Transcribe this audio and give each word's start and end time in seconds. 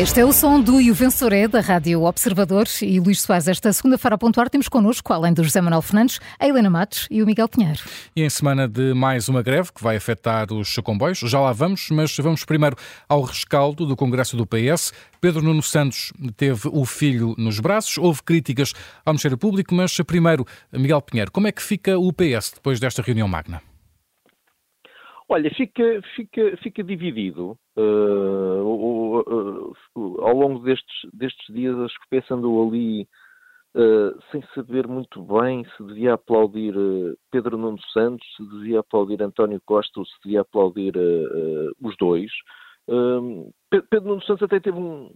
Este 0.00 0.20
é 0.20 0.24
o 0.24 0.32
som 0.32 0.60
do 0.60 0.80
E 0.80 0.92
o 0.92 0.94
Vencedor 0.94 1.32
é, 1.32 1.48
da 1.48 1.58
Rádio 1.58 2.04
Observador 2.04 2.66
e 2.80 3.00
Luís 3.00 3.20
Soares. 3.20 3.48
Esta 3.48 3.72
segunda-feira 3.72 4.14
a 4.14 4.18
pontuar 4.18 4.48
temos 4.48 4.68
connosco, 4.68 5.12
além 5.12 5.34
do 5.34 5.42
José 5.42 5.60
Manuel 5.60 5.82
Fernandes, 5.82 6.20
a 6.38 6.46
Helena 6.46 6.70
Matos 6.70 7.08
e 7.10 7.20
o 7.20 7.26
Miguel 7.26 7.48
Pinheiro. 7.48 7.80
E 8.14 8.22
em 8.22 8.30
semana 8.30 8.68
de 8.68 8.94
mais 8.94 9.28
uma 9.28 9.42
greve 9.42 9.72
que 9.72 9.82
vai 9.82 9.96
afetar 9.96 10.52
os 10.52 10.76
comboios, 10.76 11.18
já 11.18 11.40
lá 11.40 11.52
vamos, 11.52 11.88
mas 11.90 12.16
vamos 12.16 12.44
primeiro 12.44 12.76
ao 13.08 13.22
rescaldo 13.22 13.84
do 13.84 13.96
Congresso 13.96 14.36
do 14.36 14.46
PS. 14.46 14.92
Pedro 15.20 15.42
Nuno 15.42 15.62
Santos 15.64 16.12
teve 16.36 16.68
o 16.72 16.84
filho 16.84 17.34
nos 17.36 17.58
braços, 17.58 17.98
houve 17.98 18.22
críticas 18.22 18.74
ao 19.04 19.12
Ministério 19.14 19.36
Público, 19.36 19.74
mas 19.74 19.96
primeiro, 20.06 20.46
Miguel 20.72 21.02
Pinheiro, 21.02 21.32
como 21.32 21.48
é 21.48 21.52
que 21.52 21.60
fica 21.60 21.98
o 21.98 22.12
PS 22.12 22.52
depois 22.54 22.78
desta 22.78 23.02
reunião 23.02 23.26
magna? 23.26 23.60
Olha, 25.30 25.50
fica, 25.50 26.00
fica, 26.16 26.56
fica 26.62 26.82
dividido. 26.82 27.58
Uh, 27.76 28.64
ao 30.20 30.34
longo 30.34 30.60
destes, 30.60 31.10
destes 31.12 31.54
dias, 31.54 31.76
as 31.78 31.92
que 31.96 32.32
andou 32.32 32.68
ali 32.68 33.08
sem 34.32 34.42
saber 34.54 34.88
muito 34.88 35.22
bem 35.22 35.64
se 35.76 35.84
devia 35.84 36.14
aplaudir 36.14 36.74
Pedro 37.30 37.56
Nuno 37.56 37.78
Santos, 37.92 38.26
se 38.36 38.42
devia 38.42 38.80
aplaudir 38.80 39.22
António 39.22 39.60
Costa 39.64 40.00
ou 40.00 40.06
se 40.06 40.14
devia 40.24 40.40
aplaudir 40.40 40.94
os 41.80 41.96
dois. 41.96 42.28
Pedro 43.70 44.08
Nuno 44.08 44.22
Santos 44.22 44.42
até 44.42 44.58
teve 44.58 44.76
um, 44.76 45.12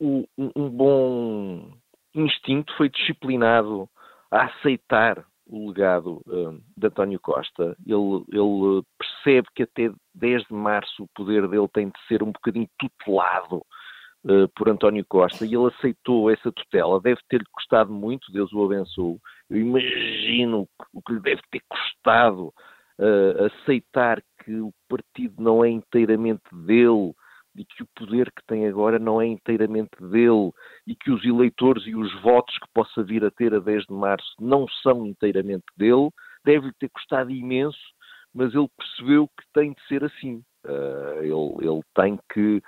um, 0.00 0.24
um 0.38 0.70
bom 0.70 1.72
instinto, 2.14 2.72
foi 2.76 2.88
disciplinado 2.88 3.88
a 4.30 4.44
aceitar 4.44 5.24
o 5.46 5.68
legado 5.68 6.20
uh, 6.26 6.60
de 6.76 6.86
António 6.86 7.18
Costa. 7.20 7.76
Ele, 7.86 8.24
ele, 8.30 8.82
percebe 8.98 9.48
que 9.54 9.62
até 9.62 9.90
10 10.14 10.42
de 10.44 10.54
março 10.54 11.04
o 11.04 11.08
poder 11.14 11.48
dele 11.48 11.68
tem 11.68 11.88
de 11.88 11.98
ser 12.06 12.22
um 12.22 12.32
bocadinho 12.32 12.68
tutelado 12.78 13.56
uh, 13.56 13.64
por 14.54 14.68
António 14.68 15.04
Costa 15.08 15.46
e 15.46 15.54
ele 15.54 15.66
aceitou 15.68 16.30
essa 16.30 16.52
tutela. 16.52 17.00
Deve 17.00 17.20
ter-lhe 17.28 17.46
custado 17.52 17.92
muito, 17.92 18.30
Deus 18.32 18.52
o 18.52 18.64
abençoe. 18.64 19.18
Eu 19.48 19.56
imagino 19.56 20.68
o 20.92 21.02
que 21.02 21.14
lhe 21.14 21.20
deve 21.20 21.40
ter 21.50 21.62
custado 21.68 22.52
uh, 22.98 23.44
aceitar 23.46 24.22
que 24.44 24.54
o 24.60 24.72
partido 24.88 25.42
não 25.42 25.64
é 25.64 25.70
inteiramente 25.70 26.42
dele 26.52 27.14
e 27.56 27.64
que 27.64 27.82
o 27.82 27.88
poder 27.94 28.30
que 28.30 28.44
tem 28.46 28.66
agora 28.66 28.98
não 28.98 29.20
é 29.20 29.26
inteiramente 29.26 29.96
dele 30.00 30.52
e 30.86 30.94
que 30.94 31.10
os 31.10 31.24
eleitores 31.24 31.86
e 31.86 31.96
os 31.96 32.12
votos 32.22 32.56
que 32.58 32.68
possa 32.72 33.02
vir 33.02 33.24
a 33.24 33.30
ter 33.30 33.54
a 33.54 33.58
10 33.58 33.84
de 33.86 33.94
março 33.94 34.34
não 34.38 34.66
são 34.82 35.06
inteiramente 35.06 35.64
dele, 35.76 36.10
deve-lhe 36.44 36.72
ter 36.78 36.88
custado 36.90 37.30
imenso, 37.30 37.78
mas 38.32 38.54
ele 38.54 38.68
percebeu 38.76 39.26
que 39.28 39.44
tem 39.52 39.72
de 39.72 39.86
ser 39.88 40.04
assim. 40.04 40.42
Uh, 40.64 41.22
ele, 41.22 41.68
ele, 41.68 41.82
tem 41.94 42.18
que 42.32 42.62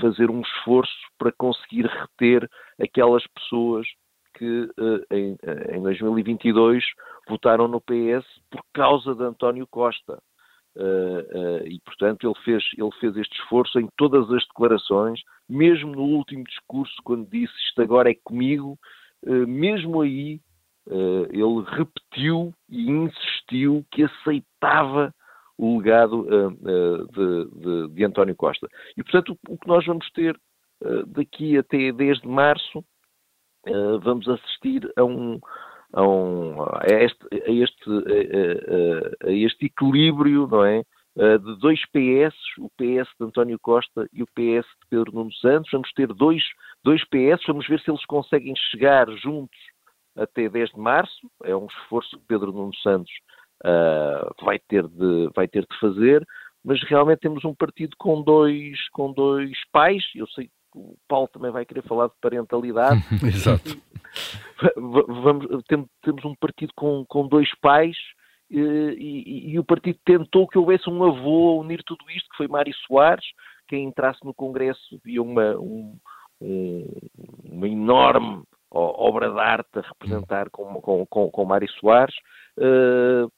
fazer 0.00 0.30
um 0.30 0.40
esforço 0.40 0.92
para 1.18 1.32
conseguir 1.32 1.86
reter 1.86 2.48
aquelas 2.80 3.24
pessoas 3.28 3.86
que 4.34 4.62
uh, 4.62 5.04
em, 5.10 5.36
em 5.72 5.82
2022 5.82 6.84
votaram 7.28 7.68
no 7.68 7.80
PS 7.80 8.26
por 8.50 8.62
causa 8.72 9.14
de 9.14 9.22
António 9.22 9.66
Costa. 9.66 10.18
Uh, 10.76 11.62
uh, 11.62 11.66
e, 11.66 11.80
portanto, 11.84 12.26
ele 12.26 12.44
fez, 12.44 12.64
ele 12.76 12.90
fez 12.98 13.16
este 13.16 13.40
esforço 13.40 13.78
em 13.78 13.88
todas 13.96 14.28
as 14.30 14.44
declarações, 14.48 15.20
mesmo 15.48 15.92
no 15.92 16.02
último 16.02 16.42
discurso, 16.44 16.94
quando 17.04 17.30
disse 17.30 17.54
isto 17.68 17.80
agora 17.80 18.10
é 18.10 18.16
comigo, 18.24 18.76
uh, 19.24 19.46
mesmo 19.46 20.00
aí 20.00 20.40
ele 20.86 21.64
repetiu 21.66 22.52
e 22.68 22.90
insistiu 22.90 23.86
que 23.90 24.02
aceitava 24.02 25.14
o 25.56 25.78
legado 25.78 26.26
de, 26.50 27.88
de, 27.88 27.94
de, 27.94 28.04
António 28.04 28.34
Costa. 28.34 28.68
E, 28.96 29.02
portanto, 29.02 29.38
o, 29.48 29.56
que 29.56 29.68
nós 29.68 29.84
vamos 29.86 30.10
ter 30.10 30.38
daqui 31.06 31.56
até 31.56 31.92
10 31.92 32.20
de 32.20 32.28
março, 32.28 32.84
vamos 34.02 34.28
assistir 34.28 34.92
a 34.96 35.04
um, 35.04 35.38
a, 35.92 36.02
um, 36.02 36.62
a, 36.62 36.84
este, 36.88 37.26
a, 37.32 37.50
este, 37.50 37.90
a, 39.24 39.30
este 39.30 39.66
equilíbrio, 39.66 40.46
não 40.46 40.64
é? 40.64 40.82
De 41.16 41.56
dois 41.60 41.80
PS, 41.92 42.34
o 42.58 42.68
PS 42.70 43.08
de 43.18 43.24
António 43.24 43.58
Costa 43.60 44.08
e 44.12 44.20
o 44.20 44.26
PS 44.26 44.66
de 44.66 44.88
Pedro 44.90 45.12
Nuno 45.12 45.32
Santos. 45.34 45.70
Vamos 45.70 45.92
ter 45.92 46.08
dois, 46.08 46.42
dois 46.82 47.04
PS, 47.04 47.46
vamos 47.46 47.68
ver 47.68 47.78
se 47.80 47.90
eles 47.90 48.04
conseguem 48.06 48.52
chegar 48.70 49.08
juntos 49.12 49.56
até 50.16 50.48
10 50.48 50.70
de 50.70 50.80
março. 50.80 51.30
É 51.44 51.54
um 51.54 51.66
esforço 51.66 52.18
que 52.18 52.26
Pedro 52.26 52.52
Nuno 52.52 52.74
Santos 52.76 53.12
uh, 53.62 54.44
vai, 54.44 54.58
ter 54.58 54.86
de, 54.88 55.30
vai 55.34 55.46
ter 55.48 55.62
de 55.62 55.78
fazer, 55.78 56.26
mas 56.64 56.82
realmente 56.84 57.20
temos 57.20 57.44
um 57.44 57.54
partido 57.54 57.94
com 57.98 58.22
dois, 58.22 58.88
com 58.90 59.12
dois 59.12 59.56
pais. 59.70 60.02
Eu 60.14 60.26
sei 60.28 60.46
que 60.46 60.52
o 60.74 60.96
Paulo 61.06 61.28
também 61.28 61.50
vai 61.50 61.64
querer 61.64 61.82
falar 61.82 62.06
de 62.06 62.14
parentalidade. 62.20 63.00
Exato 63.22 63.78
vamos, 64.76 65.46
temos 66.02 66.24
um 66.24 66.34
partido 66.34 66.72
com, 66.74 67.04
com 67.06 67.26
dois 67.26 67.48
pais 67.60 67.96
e, 68.50 68.58
e, 68.58 69.50
e, 69.52 69.58
o 69.58 69.64
partido 69.64 69.98
tentou 70.04 70.46
que 70.46 70.58
houvesse 70.58 70.88
um 70.88 71.02
avô 71.02 71.50
a 71.50 71.60
unir 71.60 71.82
tudo 71.84 72.04
isto, 72.10 72.28
que 72.30 72.36
foi 72.36 72.46
Mário 72.46 72.74
Soares, 72.86 73.24
quem 73.66 73.84
entrasse 73.84 74.20
no 74.24 74.34
Congresso 74.34 75.00
via 75.02 75.22
uma, 75.22 75.56
um, 75.56 75.96
um, 76.40 76.86
uma 77.50 77.68
enorme 77.68 78.42
obra 78.70 79.30
de 79.30 79.40
arte 79.40 79.78
a 79.78 79.80
representar 79.80 80.50
com, 80.50 80.74
com, 80.80 81.06
com, 81.06 81.30
com 81.30 81.44
Mário 81.44 81.70
Soares. 81.80 82.14
Uh, 82.58 83.30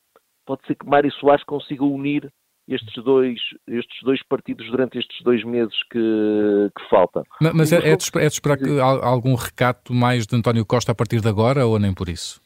pode 0.47 0.67
ser 0.67 0.77
que 0.77 0.87
Mário 0.87 1.12
Soares 1.12 1.45
consiga 1.45 1.84
unir 1.84 2.31
estes 2.69 3.05
dois, 3.05 3.39
estes 3.69 4.03
dois 4.03 4.23
partidos 4.25 4.69
durante 4.71 4.99
estes 4.99 5.23
dois 5.23 5.45
meses 5.45 5.75
que, 5.91 6.71
que 6.77 6.89
faltam. 6.89 7.23
Mas, 7.41 7.55
mas 7.55 7.73
é, 7.73 7.77
é, 7.77 7.97
de, 7.97 8.11
é 8.17 8.27
de 8.27 8.33
esperar 8.33 8.59
que, 8.59 8.81
algum 8.81 9.34
recato 9.34 9.95
mais 9.95 10.27
de 10.27 10.34
António 10.34 10.67
Costa 10.67 10.93
a 10.93 10.95
partir 10.95 11.21
de 11.21 11.29
agora 11.29 11.67
ou 11.67 11.79
nem 11.79 11.95
por 11.95 12.09
isso? 12.09 12.41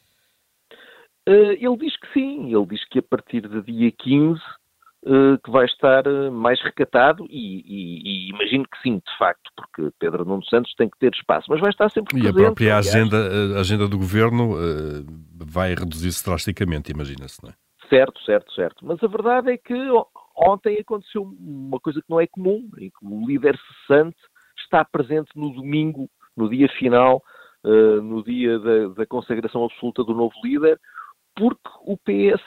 Uh, 1.27 1.53
ele 1.53 1.77
diz 1.77 1.97
que 1.97 2.13
sim, 2.13 2.53
ele 2.53 2.65
diz 2.67 2.83
que 2.89 2.99
a 2.99 3.03
partir 3.03 3.47
de 3.47 3.61
dia 3.61 3.91
15 3.91 4.33
uh, 4.33 4.39
eh, 5.05 5.37
que 5.43 5.51
vai 5.51 5.65
estar 5.65 6.07
uh, 6.07 6.31
mais 6.31 6.59
recatado 6.61 7.25
e, 7.29 7.59
e, 7.59 8.01
e, 8.03 8.29
imagino 8.29 8.65
que 8.65 8.81
sim, 8.81 8.95
de 8.95 9.17
facto, 9.19 9.51
porque 9.55 9.91
Pedro 9.99 10.25
Nuno 10.25 10.43
Santos 10.45 10.73
tem 10.75 10.89
que 10.89 10.97
ter 10.97 11.13
espaço, 11.13 11.45
mas 11.49 11.59
vai 11.59 11.69
estar 11.69 11.89
sempre 11.89 12.19
presente. 12.19 12.37
E 12.37 12.41
a 12.41 12.45
própria 12.45 12.77
agenda, 12.77 13.55
a 13.55 13.59
agenda 13.59 13.87
do 13.87 13.99
governo 13.99 14.55
vai 15.35 15.75
reduzir-se 15.75 16.25
drasticamente, 16.25 16.91
imagina-se, 16.91 17.41
não 17.43 17.51
é? 17.51 17.53
Certo, 17.91 18.21
certo, 18.23 18.53
certo. 18.53 18.85
Mas 18.85 19.03
a 19.03 19.07
verdade 19.07 19.51
é 19.51 19.57
que 19.57 19.75
ontem 20.37 20.79
aconteceu 20.79 21.23
uma 21.23 21.77
coisa 21.77 22.01
que 22.01 22.09
não 22.09 22.21
é 22.21 22.27
comum, 22.27 22.69
em 22.77 22.89
que 22.89 23.05
o 23.05 23.27
líder 23.27 23.59
cessante 23.67 24.15
está 24.57 24.85
presente 24.85 25.29
no 25.35 25.49
domingo, 25.49 26.09
no 26.37 26.49
dia 26.49 26.69
final, 26.69 27.21
uh, 27.65 28.01
no 28.01 28.23
dia 28.23 28.57
da, 28.59 28.87
da, 28.95 29.05
consagração 29.05 29.65
absoluta 29.65 30.05
do 30.05 30.15
novo 30.15 30.33
líder, 30.41 30.79
porque 31.35 31.69
o 31.81 31.97
PS 31.97 32.41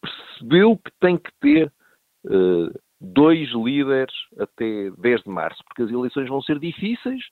percebeu 0.00 0.78
que 0.78 0.90
tem 0.98 1.18
que 1.18 1.30
ter 1.42 1.70
uh, 2.24 2.80
dois 2.98 3.50
líderes 3.50 4.14
até 4.38 4.90
10 4.96 5.24
de 5.24 5.28
março, 5.28 5.62
porque 5.66 5.82
as 5.82 5.90
eleições 5.90 6.26
vão 6.30 6.40
ser 6.40 6.58
difíceis 6.58 7.22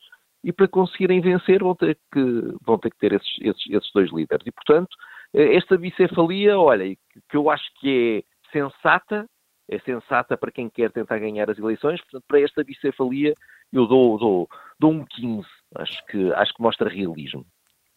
e 0.42 0.52
para 0.52 0.68
conseguirem 0.68 1.22
vencer 1.22 1.62
vão 1.62 1.74
ter 1.74 1.98
que, 2.12 2.54
vão 2.60 2.78
ter, 2.78 2.90
que 2.90 2.98
ter 2.98 3.14
esses, 3.14 3.40
esses, 3.40 3.70
esses 3.70 3.90
dois 3.94 4.12
líderes. 4.12 4.46
E, 4.46 4.52
portanto, 4.52 4.94
esta 5.34 5.76
bicefalia, 5.76 6.58
olha, 6.58 6.96
que 7.28 7.36
eu 7.36 7.50
acho 7.50 7.64
que 7.80 8.24
é 8.24 8.50
sensata, 8.52 9.26
é 9.68 9.78
sensata 9.80 10.36
para 10.36 10.52
quem 10.52 10.68
quer 10.68 10.92
tentar 10.92 11.18
ganhar 11.18 11.50
as 11.50 11.58
eleições, 11.58 12.00
portanto, 12.02 12.24
para 12.28 12.40
esta 12.40 12.62
bicefalia 12.62 13.34
eu 13.72 13.86
dou, 13.86 14.18
dou, 14.18 14.48
dou 14.78 14.92
um 14.92 15.04
15, 15.04 15.46
acho 15.74 16.06
que, 16.06 16.32
acho 16.34 16.54
que 16.54 16.62
mostra 16.62 16.88
realismo. 16.88 17.44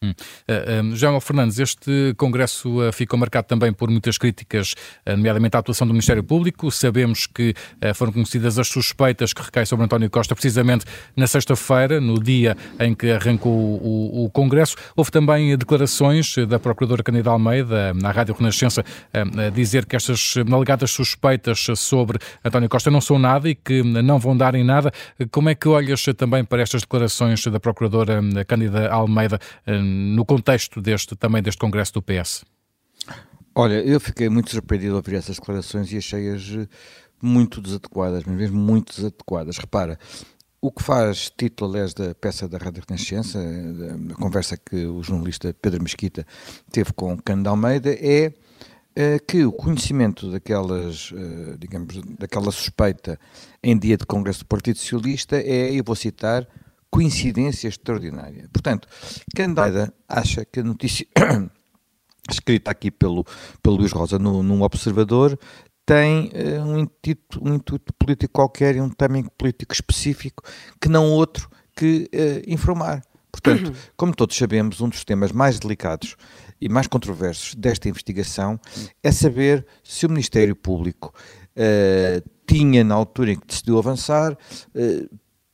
Hum. 0.00 0.12
Uh, 0.48 0.94
João 0.94 1.20
Fernandes, 1.20 1.58
este 1.58 2.14
Congresso 2.16 2.88
uh, 2.88 2.92
ficou 2.92 3.18
marcado 3.18 3.48
também 3.48 3.72
por 3.72 3.90
muitas 3.90 4.16
críticas, 4.16 4.74
uh, 5.04 5.16
nomeadamente 5.16 5.56
à 5.56 5.58
atuação 5.58 5.88
do 5.88 5.92
Ministério 5.92 6.22
Público. 6.22 6.70
Sabemos 6.70 7.26
que 7.26 7.52
foram 7.94 8.12
conhecidas 8.12 8.58
as 8.58 8.68
suspeitas 8.68 9.32
que 9.32 9.42
recaem 9.42 9.66
sobre 9.66 9.84
António 9.84 10.08
Costa 10.08 10.34
precisamente 10.36 10.84
na 11.16 11.26
sexta-feira, 11.26 12.00
no 12.00 12.22
dia 12.22 12.56
em 12.78 12.94
que 12.94 13.10
arrancou 13.10 13.52
o, 13.52 14.24
o, 14.24 14.30
Congresso. 14.30 14.76
Houve 14.94 15.10
também 15.10 15.56
declarações 15.56 16.36
da 16.46 16.58
Procuradora 16.60 17.02
Candida 17.02 17.30
Almeida 17.30 17.92
na 17.94 18.12
Rádio 18.12 18.34
Renascença 18.34 18.84
a 19.12 19.50
dizer 19.50 19.86
que 19.86 19.96
estas 19.96 20.34
alegadas 20.52 20.90
suspeitas 20.90 21.66
sobre 21.76 22.18
António 22.44 22.68
Costa 22.68 22.90
não 22.90 23.00
são 23.00 23.18
nada 23.18 23.48
e 23.48 23.54
que 23.54 23.82
não 23.82 24.18
vão 24.18 24.36
dar 24.36 24.54
em 24.54 24.64
nada. 24.64 24.92
Como 25.30 25.48
é 25.48 25.54
que 25.54 25.68
olhas 25.68 26.04
também 26.16 26.44
para 26.44 26.62
estas 26.62 26.82
declarações 26.82 27.44
da 27.44 27.58
Procuradora 27.58 28.20
Candida 28.46 28.90
Almeida? 28.90 29.40
No 29.88 30.24
contexto 30.24 30.80
deste, 30.80 31.16
também 31.16 31.42
deste 31.42 31.58
Congresso 31.58 31.94
do 31.94 32.02
PS? 32.02 32.44
Olha, 33.54 33.82
eu 33.82 33.98
fiquei 33.98 34.28
muito 34.28 34.50
surpreendido 34.50 34.92
ao 34.92 34.98
ouvir 34.98 35.16
essas 35.16 35.36
declarações 35.36 35.92
e 35.92 35.96
achei-as 35.96 36.48
eh, 36.50 36.68
muito 37.20 37.60
desadequadas, 37.60 38.24
mesmo 38.24 38.56
muito 38.56 38.94
desadequadas. 38.94 39.58
Repara, 39.58 39.98
o 40.60 40.70
que 40.70 40.82
faz 40.82 41.30
título, 41.36 41.72
aliás, 41.72 41.92
da 41.92 42.14
peça 42.14 42.48
da 42.48 42.58
Rádio 42.58 42.84
Renascença, 42.88 43.38
a 43.38 44.14
conversa 44.14 44.56
que 44.56 44.86
o 44.86 45.02
jornalista 45.02 45.54
Pedro 45.60 45.82
Mesquita 45.82 46.26
teve 46.70 46.92
com 46.92 47.16
Cândido 47.18 47.48
Almeida, 47.48 47.90
é 47.90 48.28
uh, 48.28 49.26
que 49.26 49.44
o 49.44 49.52
conhecimento 49.52 50.30
daquelas, 50.30 51.12
digamos, 51.58 52.00
daquela 52.18 52.52
suspeita 52.52 53.18
em 53.62 53.76
dia 53.78 53.96
de 53.96 54.06
Congresso 54.06 54.40
do 54.40 54.46
Partido 54.46 54.78
Socialista 54.78 55.36
é, 55.36 55.72
eu 55.72 55.82
vou 55.84 55.96
citar, 55.96 56.46
coincidência 56.90 57.68
extraordinária. 57.68 58.48
Portanto, 58.52 58.88
Candida 59.34 59.92
acha 60.08 60.44
que 60.44 60.60
a 60.60 60.64
notícia 60.64 61.06
escrita 62.30 62.70
aqui 62.70 62.90
pelo, 62.90 63.24
pelo 63.62 63.76
Luís 63.76 63.92
Rosa 63.92 64.18
no, 64.18 64.42
num 64.42 64.62
Observador 64.62 65.38
tem 65.86 66.30
uh, 66.34 66.64
um, 66.64 66.78
intuito, 66.80 67.40
um 67.42 67.54
intuito 67.54 67.94
político 67.94 68.34
qualquer 68.34 68.76
e 68.76 68.80
um 68.80 68.90
timing 68.90 69.26
político 69.38 69.72
específico 69.72 70.42
que 70.78 70.88
não 70.88 71.10
outro 71.10 71.48
que 71.74 72.10
uh, 72.12 72.52
informar. 72.52 73.02
Portanto, 73.32 73.72
como 73.96 74.14
todos 74.14 74.36
sabemos, 74.36 74.80
um 74.80 74.88
dos 74.88 75.04
temas 75.04 75.32
mais 75.32 75.58
delicados 75.58 76.16
e 76.60 76.68
mais 76.68 76.86
controversos 76.86 77.54
desta 77.54 77.88
investigação 77.88 78.60
é 79.02 79.12
saber 79.12 79.64
se 79.82 80.04
o 80.04 80.10
Ministério 80.10 80.56
Público 80.56 81.14
uh, 81.56 82.28
tinha, 82.46 82.82
na 82.82 82.94
altura 82.94 83.32
em 83.32 83.38
que 83.38 83.46
decidiu 83.46 83.78
avançar, 83.78 84.36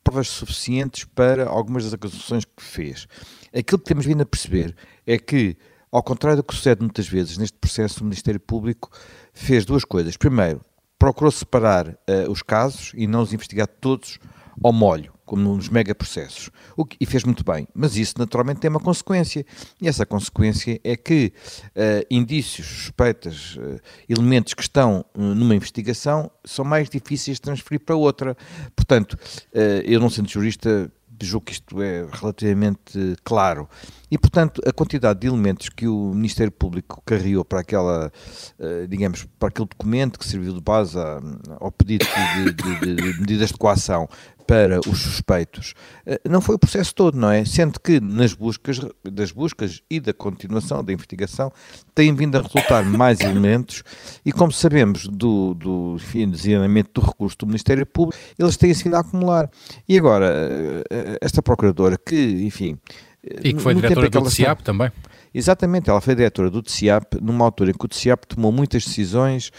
provas 0.04 0.28
suficientes 0.28 1.04
para 1.04 1.48
algumas 1.48 1.84
das 1.84 1.94
acusações 1.94 2.44
que 2.44 2.62
fez. 2.62 3.08
Aquilo 3.56 3.78
que 3.78 3.86
temos 3.86 4.04
vindo 4.04 4.22
a 4.22 4.26
perceber 4.26 4.76
é 5.06 5.18
que, 5.18 5.56
ao 5.90 6.02
contrário 6.02 6.36
do 6.36 6.44
que 6.44 6.54
sucede 6.54 6.82
muitas 6.82 7.08
vezes 7.08 7.38
neste 7.38 7.56
processo, 7.58 8.02
o 8.02 8.04
Ministério 8.04 8.38
Público 8.38 8.90
fez 9.32 9.64
duas 9.64 9.84
coisas. 9.84 10.16
Primeiro, 10.16 10.60
procurou 10.98 11.32
separar 11.32 11.88
uh, 11.88 12.30
os 12.30 12.42
casos 12.42 12.92
e 12.94 13.06
não 13.06 13.22
os 13.22 13.32
investigar 13.32 13.66
todos 13.66 14.18
ao 14.62 14.72
molho 14.72 15.14
como 15.24 15.56
nos 15.56 15.68
megaprocessos. 15.68 16.50
O 16.76 16.84
que, 16.84 16.96
e 17.00 17.06
fez 17.06 17.24
muito 17.24 17.44
bem. 17.44 17.66
Mas 17.74 17.96
isso 17.96 18.14
naturalmente 18.18 18.60
tem 18.60 18.70
uma 18.70 18.80
consequência. 18.80 19.44
E 19.80 19.88
essa 19.88 20.04
consequência 20.04 20.80
é 20.84 20.96
que 20.96 21.32
uh, 21.68 22.06
indícios, 22.10 22.66
suspeitas, 22.66 23.56
uh, 23.56 23.80
elementos 24.08 24.54
que 24.54 24.62
estão 24.62 25.04
uh, 25.14 25.20
numa 25.20 25.54
investigação 25.54 26.30
são 26.44 26.64
mais 26.64 26.88
difíceis 26.88 27.38
de 27.38 27.42
transferir 27.42 27.80
para 27.80 27.96
outra. 27.96 28.36
Portanto, 28.76 29.18
eu 29.84 29.98
não 29.98 30.10
sendo 30.10 30.28
jurista, 30.28 30.90
julgo 31.20 31.46
que 31.46 31.52
isto 31.52 31.80
é 31.80 32.06
relativamente 32.12 33.16
claro. 33.24 33.68
E, 34.10 34.18
portanto, 34.18 34.60
a 34.66 34.72
quantidade 34.72 35.20
de 35.20 35.26
elementos 35.26 35.68
que 35.68 35.88
o 35.88 36.12
Ministério 36.12 36.52
Público 36.52 37.02
carregou 37.04 37.44
para 37.44 37.60
aquela, 37.60 38.12
digamos, 38.88 39.26
para 39.38 39.48
aquele 39.48 39.68
documento 39.68 40.18
que 40.18 40.26
serviu 40.26 40.52
de 40.52 40.60
base 40.60 40.98
ao 41.58 41.72
pedido 41.72 42.04
de, 42.04 42.52
de, 42.52 42.80
de, 42.80 42.94
de 43.12 43.20
medidas 43.20 43.48
de 43.48 43.56
coação 43.56 44.08
para 44.46 44.80
os 44.80 44.98
suspeitos. 45.00 45.74
Eh, 46.06 46.20
não 46.28 46.40
foi 46.40 46.54
o 46.54 46.58
processo 46.58 46.94
todo, 46.94 47.16
não 47.16 47.30
é? 47.30 47.44
Sendo 47.44 47.80
que 47.80 48.00
nas 48.00 48.32
buscas, 48.32 48.80
das 49.02 49.32
buscas 49.32 49.82
e 49.90 50.00
da 50.00 50.12
continuação 50.12 50.84
da 50.84 50.92
investigação 50.92 51.52
têm 51.94 52.14
vindo 52.14 52.36
a 52.36 52.42
resultar 52.42 52.84
mais 52.84 53.20
elementos 53.20 53.82
e, 54.24 54.32
como 54.32 54.52
sabemos 54.52 55.06
do, 55.06 55.54
do 55.54 55.96
enfim, 55.96 56.30
do 56.30 57.00
recurso 57.00 57.36
do 57.38 57.46
Ministério 57.46 57.86
Público, 57.86 58.18
eles 58.38 58.56
têm 58.56 58.72
sido 58.74 58.94
a 58.94 59.00
acumular. 59.00 59.50
E 59.88 59.98
agora, 59.98 60.26
eh, 60.90 61.18
esta 61.20 61.42
procuradora 61.42 61.96
que, 61.98 62.44
enfim... 62.44 62.78
E 63.42 63.54
que 63.54 63.60
foi 63.60 63.74
diretora 63.74 64.10
do 64.10 64.22
TCIAP 64.24 64.62
também. 64.62 64.92
Exatamente, 65.34 65.90
ela 65.90 66.00
foi 66.00 66.14
diretora 66.14 66.48
do 66.48 66.62
TCIAP 66.62 67.14
numa 67.20 67.44
altura 67.44 67.70
em 67.70 67.74
que 67.74 67.84
o 67.84 67.88
TCIAP 67.88 68.24
tomou 68.24 68.52
muitas 68.52 68.84
decisões 68.84 69.50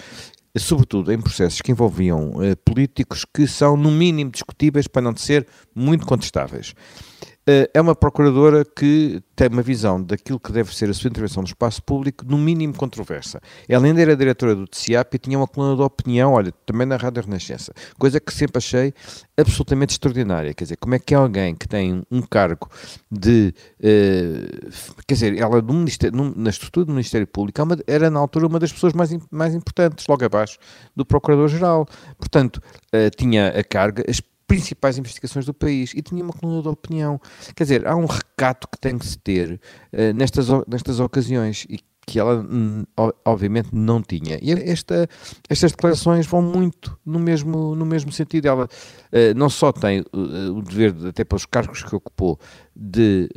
sobretudo 0.57 1.11
em 1.11 1.19
processos 1.19 1.61
que 1.61 1.71
envolviam 1.71 2.29
uh, 2.31 2.55
políticos 2.63 3.25
que 3.33 3.47
são, 3.47 3.75
no 3.75 3.91
mínimo, 3.91 4.31
discutíveis, 4.31 4.87
para 4.87 5.01
não 5.01 5.15
ser 5.15 5.47
muito 5.73 6.05
contestáveis. 6.05 6.73
Uh, 7.47 7.69
é 7.75 7.79
uma 7.79 7.93
procuradora 7.93 8.65
que 8.65 9.21
tem 9.35 9.47
uma 9.49 9.61
visão 9.61 10.01
daquilo 10.01 10.39
que 10.39 10.51
deve 10.51 10.75
ser 10.75 10.89
a 10.89 10.93
sua 10.95 11.09
intervenção 11.09 11.43
no 11.43 11.47
espaço 11.47 11.83
público, 11.83 12.25
no 12.25 12.39
mínimo 12.39 12.73
controversa. 12.73 13.39
Ela 13.69 13.85
ainda 13.85 14.01
era 14.01 14.15
diretora 14.15 14.55
do 14.55 14.65
TCIAP 14.65 15.13
e 15.13 15.19
tinha 15.19 15.37
uma 15.37 15.45
coluna 15.45 15.75
de 15.75 15.81
opinião, 15.83 16.33
olha, 16.33 16.51
também 16.65 16.87
na 16.87 16.97
Rádio 16.97 17.21
Renascença, 17.21 17.71
coisa 17.99 18.19
que 18.19 18.33
sempre 18.33 18.57
achei 18.57 18.91
absolutamente 19.37 19.91
extraordinária. 19.91 20.55
Quer 20.55 20.63
dizer, 20.63 20.77
como 20.77 20.95
é 20.95 20.99
que 20.99 21.13
é 21.13 21.17
alguém 21.17 21.53
que 21.53 21.67
tem 21.67 22.01
um 22.09 22.23
cargo 22.23 22.67
de. 23.11 23.53
Uh, 23.79 24.71
quer 25.07 25.13
dizer, 25.13 25.37
ela 25.37 25.61
no 25.61 25.73
ministério, 25.73 26.17
no, 26.17 26.33
na 26.35 26.49
estrutura 26.49 26.87
do 26.87 26.93
Ministério 26.93 27.27
Público 27.27 27.61
é 27.61 27.65
era 27.93 28.09
na 28.09 28.19
altura 28.19 28.47
uma 28.47 28.57
das 28.57 28.73
pessoas 28.73 28.93
mais, 28.93 29.15
mais 29.29 29.53
importantes, 29.53 30.07
logo 30.09 30.25
abaixo 30.25 30.57
do 30.95 31.05
Procurador-Geral. 31.05 31.85
Portanto, 32.17 32.59
uh, 32.87 33.15
tinha 33.15 33.49
a 33.49 33.63
carga. 33.63 34.03
As 34.09 34.19
principais 34.47 34.97
investigações 34.97 35.45
do 35.45 35.53
país 35.53 35.93
e 35.95 36.01
tinha 36.01 36.23
uma 36.23 36.33
coluna 36.33 36.61
de 36.61 36.67
opinião. 36.67 37.19
Quer 37.55 37.63
dizer, 37.63 37.87
há 37.87 37.95
um 37.95 38.05
recato 38.05 38.67
que 38.67 38.79
tem 38.79 38.97
que 38.97 39.05
se 39.05 39.17
ter 39.17 39.53
uh, 39.93 40.13
nestas, 40.15 40.47
nestas 40.67 40.99
ocasiões 40.99 41.65
e 41.69 41.79
que 42.07 42.19
ela, 42.19 42.35
hum, 42.35 42.83
obviamente, 43.25 43.69
não 43.73 43.99
tinha. 43.99 44.37
E 44.39 44.51
esta, 44.51 45.09
estas 45.49 45.71
declarações 45.71 46.27
vão 46.27 46.39
muito 46.39 46.95
no 47.03 47.17
mesmo, 47.17 47.73
no 47.73 47.83
mesmo 47.83 48.11
sentido. 48.11 48.47
Ela 48.47 48.65
uh, 48.65 49.33
não 49.35 49.49
só 49.49 49.71
tem 49.71 50.01
uh, 50.01 50.55
o 50.55 50.61
dever, 50.61 50.91
de, 50.91 51.07
até 51.07 51.23
pelos 51.23 51.47
cargos 51.47 51.81
que 51.81 51.95
ocupou, 51.95 52.39
de 52.75 53.27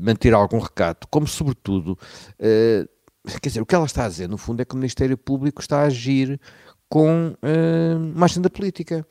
manter 0.00 0.34
algum 0.34 0.58
recato, 0.58 1.06
como, 1.08 1.26
sobretudo, 1.26 1.96
quer 2.38 3.48
dizer, 3.48 3.60
o 3.60 3.66
que 3.66 3.74
ela 3.74 3.86
está 3.86 4.04
a 4.04 4.08
dizer, 4.08 4.28
no 4.28 4.36
fundo, 4.36 4.60
é 4.60 4.64
que 4.64 4.74
o 4.74 4.76
Ministério 4.76 5.16
Público 5.16 5.62
está 5.62 5.82
a 5.82 5.84
agir 5.84 6.40
com 6.88 7.36
uma 8.12 8.26
agenda 8.26 8.50
política 8.50 9.06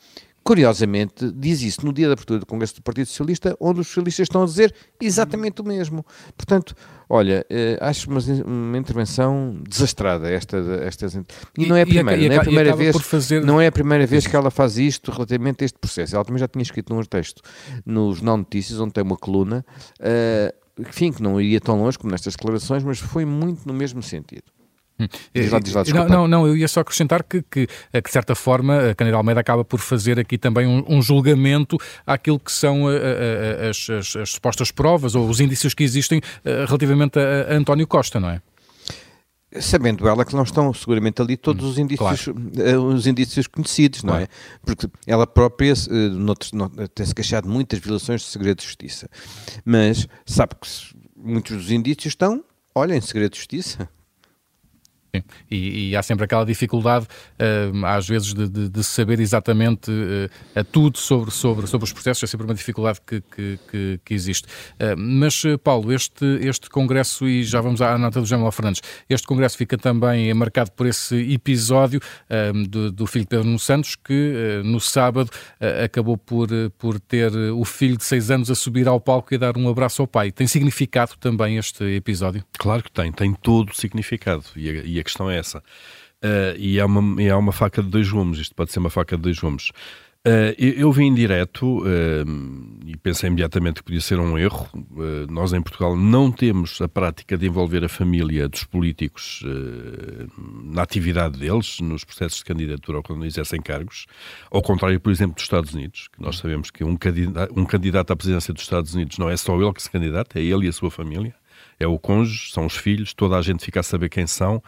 curiosamente, 0.49 1.31
diz 1.31 1.61
isso 1.61 1.85
no 1.85 1.93
dia 1.93 2.07
da 2.07 2.13
abertura 2.13 2.39
do 2.39 2.45
Congresso 2.47 2.73
do 2.73 2.81
Partido 2.81 3.05
Socialista, 3.05 3.55
onde 3.59 3.81
os 3.81 3.87
socialistas 3.87 4.25
estão 4.25 4.41
a 4.41 4.45
dizer 4.45 4.73
exatamente 4.99 5.61
o 5.61 5.63
mesmo. 5.63 6.03
Portanto, 6.35 6.75
olha, 7.07 7.45
eh, 7.51 7.77
acho 7.79 8.09
uma, 8.09 8.19
uma 8.43 8.75
intervenção 8.75 9.61
desastrada 9.69 10.27
esta, 10.27 10.57
esta 10.81 11.05
e 11.55 11.67
não 11.67 11.75
é 11.75 11.83
a 11.83 11.85
primeira, 11.85 12.19
e, 12.19 12.27
não 12.27 12.35
é 12.35 12.39
a 12.39 12.41
primeira 12.41 12.75
vez, 12.75 12.99
fazer... 12.99 13.45
não 13.45 13.61
é 13.61 13.67
a 13.67 13.71
primeira 13.71 14.07
vez 14.07 14.25
que 14.25 14.35
ela 14.35 14.49
faz 14.49 14.79
isto 14.79 15.11
relativamente 15.11 15.63
a 15.63 15.65
este 15.65 15.77
processo. 15.77 16.15
Ela 16.15 16.25
também 16.25 16.39
já 16.39 16.47
tinha 16.47 16.63
escrito 16.63 16.95
num 16.95 17.03
texto 17.03 17.43
no 17.85 18.11
Jornal 18.11 18.37
Notícias, 18.37 18.79
onde 18.79 18.93
tem 18.93 19.03
uma 19.03 19.17
coluna, 19.17 19.63
uh, 19.99 20.81
enfim, 20.81 21.11
que 21.11 21.21
não 21.21 21.39
iria 21.39 21.61
tão 21.61 21.79
longe 21.79 21.99
como 21.99 22.09
nestas 22.09 22.33
declarações, 22.33 22.83
mas 22.83 22.97
foi 22.97 23.23
muito 23.23 23.67
no 23.67 23.73
mesmo 23.75 24.01
sentido. 24.01 24.45
Hum. 24.99 25.07
Diz 25.33 25.51
lá, 25.51 25.59
diz 25.59 25.73
lá, 25.73 25.83
não, 25.93 26.07
não, 26.07 26.27
não, 26.27 26.47
eu 26.47 26.57
ia 26.57 26.67
só 26.67 26.81
acrescentar 26.81 27.23
que, 27.23 27.41
que, 27.41 27.67
eh, 27.93 28.01
que 28.01 28.09
de 28.09 28.13
certa 28.13 28.35
forma, 28.35 28.89
a 28.89 28.95
Candeira 28.95 29.17
Almeida 29.17 29.39
acaba 29.39 29.63
por 29.63 29.79
fazer 29.79 30.19
aqui 30.19 30.37
também 30.37 30.67
um, 30.67 30.83
um 30.89 31.01
julgamento 31.01 31.77
àquilo 32.05 32.39
que 32.39 32.51
são 32.51 32.87
a, 32.87 32.91
a, 32.91 32.95
a, 32.95 33.69
as, 33.69 33.89
as, 33.89 34.15
as, 34.17 34.29
supostas 34.31 34.71
provas 34.71 35.15
ou 35.15 35.29
os 35.29 35.39
indícios 35.39 35.73
que 35.73 35.83
existem 35.83 36.21
relativamente 36.43 37.17
a, 37.17 37.55
António 37.55 37.87
Costa, 37.87 38.19
não 38.19 38.29
é? 38.29 38.41
Sabendo 39.61 40.07
ela 40.07 40.23
que 40.23 40.35
não 40.35 40.43
estão 40.43 40.71
seguramente 40.73 41.21
ali 41.21 41.35
todos 41.35 41.65
hum, 41.65 41.69
os 41.69 41.77
indícios, 41.79 42.25
claro. 42.25 42.51
Eh, 42.57 42.77
os 42.77 43.07
indícios 43.07 43.47
conhecidos, 43.47 44.03
não 44.03 44.15
é? 44.15 44.27
Porque 44.63 44.87
ela 45.07 45.25
própria 45.25 45.73
tem-se 46.93 47.15
queixado 47.15 47.47
de 47.47 47.53
muitas 47.53 47.79
violações 47.79 48.21
de 48.21 48.27
segredo 48.27 48.59
de 48.59 48.65
justiça. 48.65 49.09
Mas 49.65 50.07
sabe 50.23 50.53
que 50.61 50.69
muitos 51.15 51.57
dos 51.57 51.71
indícios 51.71 52.11
estão, 52.11 52.43
olha, 52.75 52.95
em 52.95 53.01
segredo 53.01 53.31
de 53.31 53.37
justiça. 53.37 53.89
Sim. 55.15 55.23
E, 55.49 55.89
e, 55.89 55.95
há 55.95 56.03
sempre 56.03 56.25
aquela 56.25 56.45
dificuldade, 56.45 57.05
uh, 57.05 57.85
às 57.85 58.07
vezes, 58.07 58.33
de, 58.33 58.47
de, 58.47 58.69
de 58.69 58.83
saber 58.83 59.19
exatamente 59.19 59.89
uh, 59.89 60.63
tudo 60.71 60.99
sobre, 60.99 61.31
sobre, 61.31 61.65
sobre 61.65 61.85
os 61.85 61.93
processos, 61.93 62.23
é 62.23 62.27
sempre 62.27 62.45
uma 62.45 62.53
dificuldade 62.53 62.99
que, 63.05 63.21
que, 63.21 63.59
que, 63.69 63.99
que 64.05 64.13
existe. 64.13 64.45
Uh, 64.45 64.95
mas, 64.97 65.41
Paulo, 65.63 65.91
este, 65.91 66.25
este 66.41 66.69
congresso, 66.69 67.27
e 67.27 67.43
já 67.43 67.59
vamos 67.59 67.81
à 67.81 67.97
nota 67.97 68.19
do 68.19 68.25
Jamal 68.25 68.51
Fernandes, 68.51 68.81
este 69.09 69.25
congresso 69.25 69.57
fica 69.57 69.77
também 69.77 70.31
marcado 70.33 70.71
por 70.71 70.85
esse 70.85 71.15
episódio 71.33 71.99
do, 72.69 72.91
do, 72.91 73.07
filho 73.07 73.25
Pedro 73.25 73.45
Nuno 73.45 73.59
Santos, 73.59 73.95
que 73.95 74.61
no 74.63 74.79
sábado 74.79 75.29
acabou 75.83 76.17
por, 76.17 76.47
por 76.77 76.99
ter 76.99 77.31
o 77.35 77.63
filho 77.65 77.97
de 77.97 78.03
seis 78.03 78.29
anos 78.29 78.51
a 78.51 78.55
subir 78.55 78.87
ao 78.87 78.99
palco 78.99 79.33
e 79.33 79.37
dar 79.37 79.57
um 79.57 79.67
abraço 79.67 80.01
ao 80.01 80.07
pai. 80.07 80.31
Tem 80.31 80.47
significado 80.47 81.13
também 81.19 81.57
este 81.57 81.83
episódio? 81.95 82.43
Claro 82.57 82.83
que 82.83 82.91
tem, 82.91 83.11
tem 83.11 83.33
todo 83.33 83.69
o 83.69 83.75
significado. 83.75 84.43
E, 84.55 84.69
e 84.69 84.98
a 84.99 85.03
questão 85.03 85.29
é 85.29 85.37
essa. 85.37 85.59
Uh, 86.23 86.57
e, 86.57 86.79
é 86.79 86.85
uma, 86.85 87.21
é 87.21 87.35
uma 87.35 87.51
faca 87.51 87.81
de 87.81 87.89
dois 87.89 88.09
gumes, 88.09 88.39
isto 88.39 88.53
pode 88.53 88.71
ser 88.71 88.79
uma 88.79 88.89
faca 88.89 89.15
de 89.15 89.21
dois 89.21 89.39
gumes. 89.39 89.71
Uh, 90.27 90.51
eu, 90.57 90.73
eu 90.73 90.91
vim 90.91 91.13
direto 91.13 91.79
uh, 91.79 91.85
e 92.85 92.97
pensei 92.97 93.27
imediatamente 93.27 93.75
que 93.75 93.83
podia 93.83 94.01
ser 94.01 94.19
um 94.19 94.37
erro. 94.37 94.67
Uh, 94.73 95.31
nós 95.31 95.53
em 95.53 95.61
Portugal 95.61 95.95
não 95.95 96.29
temos 96.29 96.81
a 96.81 96.89
prática 96.89 97.37
de 97.37 97.47
envolver 97.47 97.85
a 97.85 97.89
família 97.89 98.49
dos 98.49 98.65
políticos 98.65 99.41
na 100.65 100.81
atividade 100.81 101.39
deles, 101.39 101.79
nos 101.79 102.03
processos 102.03 102.39
de 102.39 102.45
candidatura 102.45 102.97
ou 102.97 103.03
quando 103.03 103.25
exercem 103.25 103.61
cargos. 103.61 104.07
Ao 104.51 104.61
contrário, 104.61 104.99
por 104.99 105.09
exemplo, 105.09 105.35
dos 105.35 105.43
Estados 105.43 105.73
Unidos, 105.73 106.09
que 106.11 106.21
nós 106.21 106.37
sabemos 106.37 106.69
que 106.69 106.83
um 106.83 106.97
candidato, 106.97 107.57
um 107.57 107.63
candidato 107.63 108.11
à 108.11 108.15
presidência 108.15 108.53
dos 108.53 108.63
Estados 108.63 108.93
Unidos 108.93 109.17
não 109.17 109.29
é 109.29 109.37
só 109.37 109.55
ele 109.59 109.71
que 109.71 109.81
se 109.81 109.89
candidata, 109.89 110.37
é 110.37 110.43
ele 110.43 110.65
e 110.65 110.69
a 110.69 110.73
sua 110.73 110.91
família. 110.91 111.33
É 111.79 111.87
o 111.87 111.97
cônjuge, 111.97 112.51
são 112.51 112.65
os 112.65 112.75
filhos, 112.75 113.13
toda 113.13 113.37
a 113.37 113.41
gente 113.41 113.63
fica 113.63 113.79
a 113.79 113.83
saber 113.83 114.09
quem 114.09 114.27
são 114.27 114.61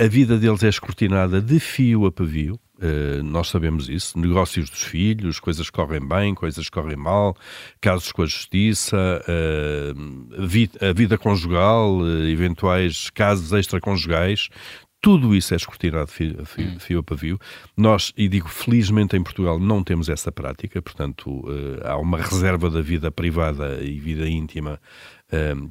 a 0.00 0.08
vida 0.08 0.38
deles 0.38 0.62
é 0.64 0.68
escrutinada 0.68 1.42
de 1.42 1.60
fio 1.60 2.06
a 2.06 2.12
pavio. 2.12 2.58
Uh, 2.78 3.22
nós 3.22 3.48
sabemos 3.48 3.86
isso. 3.90 4.18
Negócios 4.18 4.70
dos 4.70 4.82
filhos, 4.82 5.38
coisas 5.38 5.68
correm 5.68 6.00
bem, 6.00 6.34
coisas 6.34 6.70
correm 6.70 6.96
mal, 6.96 7.36
casos 7.82 8.10
com 8.10 8.22
a 8.22 8.26
justiça, 8.26 8.96
uh, 8.96 10.42
a, 10.42 10.46
vida, 10.46 10.88
a, 10.88 10.92
vida, 10.94 11.18
conjugal, 11.18 11.98
uh, 11.98 12.26
eventuais 12.26 13.10
casos 13.10 13.52
extraconjugais. 13.52 14.48
tudo 15.02 15.34
isso 15.34 15.52
é 15.52 15.58
escrutinado 15.58 16.10
fio, 16.10 16.46
fio, 16.46 16.80
fio, 16.80 17.00
a 17.00 17.02
pavio. 17.02 17.38
Nós, 17.76 18.14
e 18.16 18.26
digo 18.26 18.48
felizmente 18.48 19.14
em 19.14 19.22
Portugal, 19.22 19.58
não 19.58 19.84
temos 19.84 20.08
essa 20.08 20.32
prática, 20.32 20.80
portanto, 20.80 21.44
há 21.84 21.98
uma 21.98 22.16
reserva 22.16 22.70
da 22.70 22.80
vida 22.80 23.10
privada 23.10 23.82
e 23.82 23.98
vida 24.00 24.26
íntima 24.26 24.80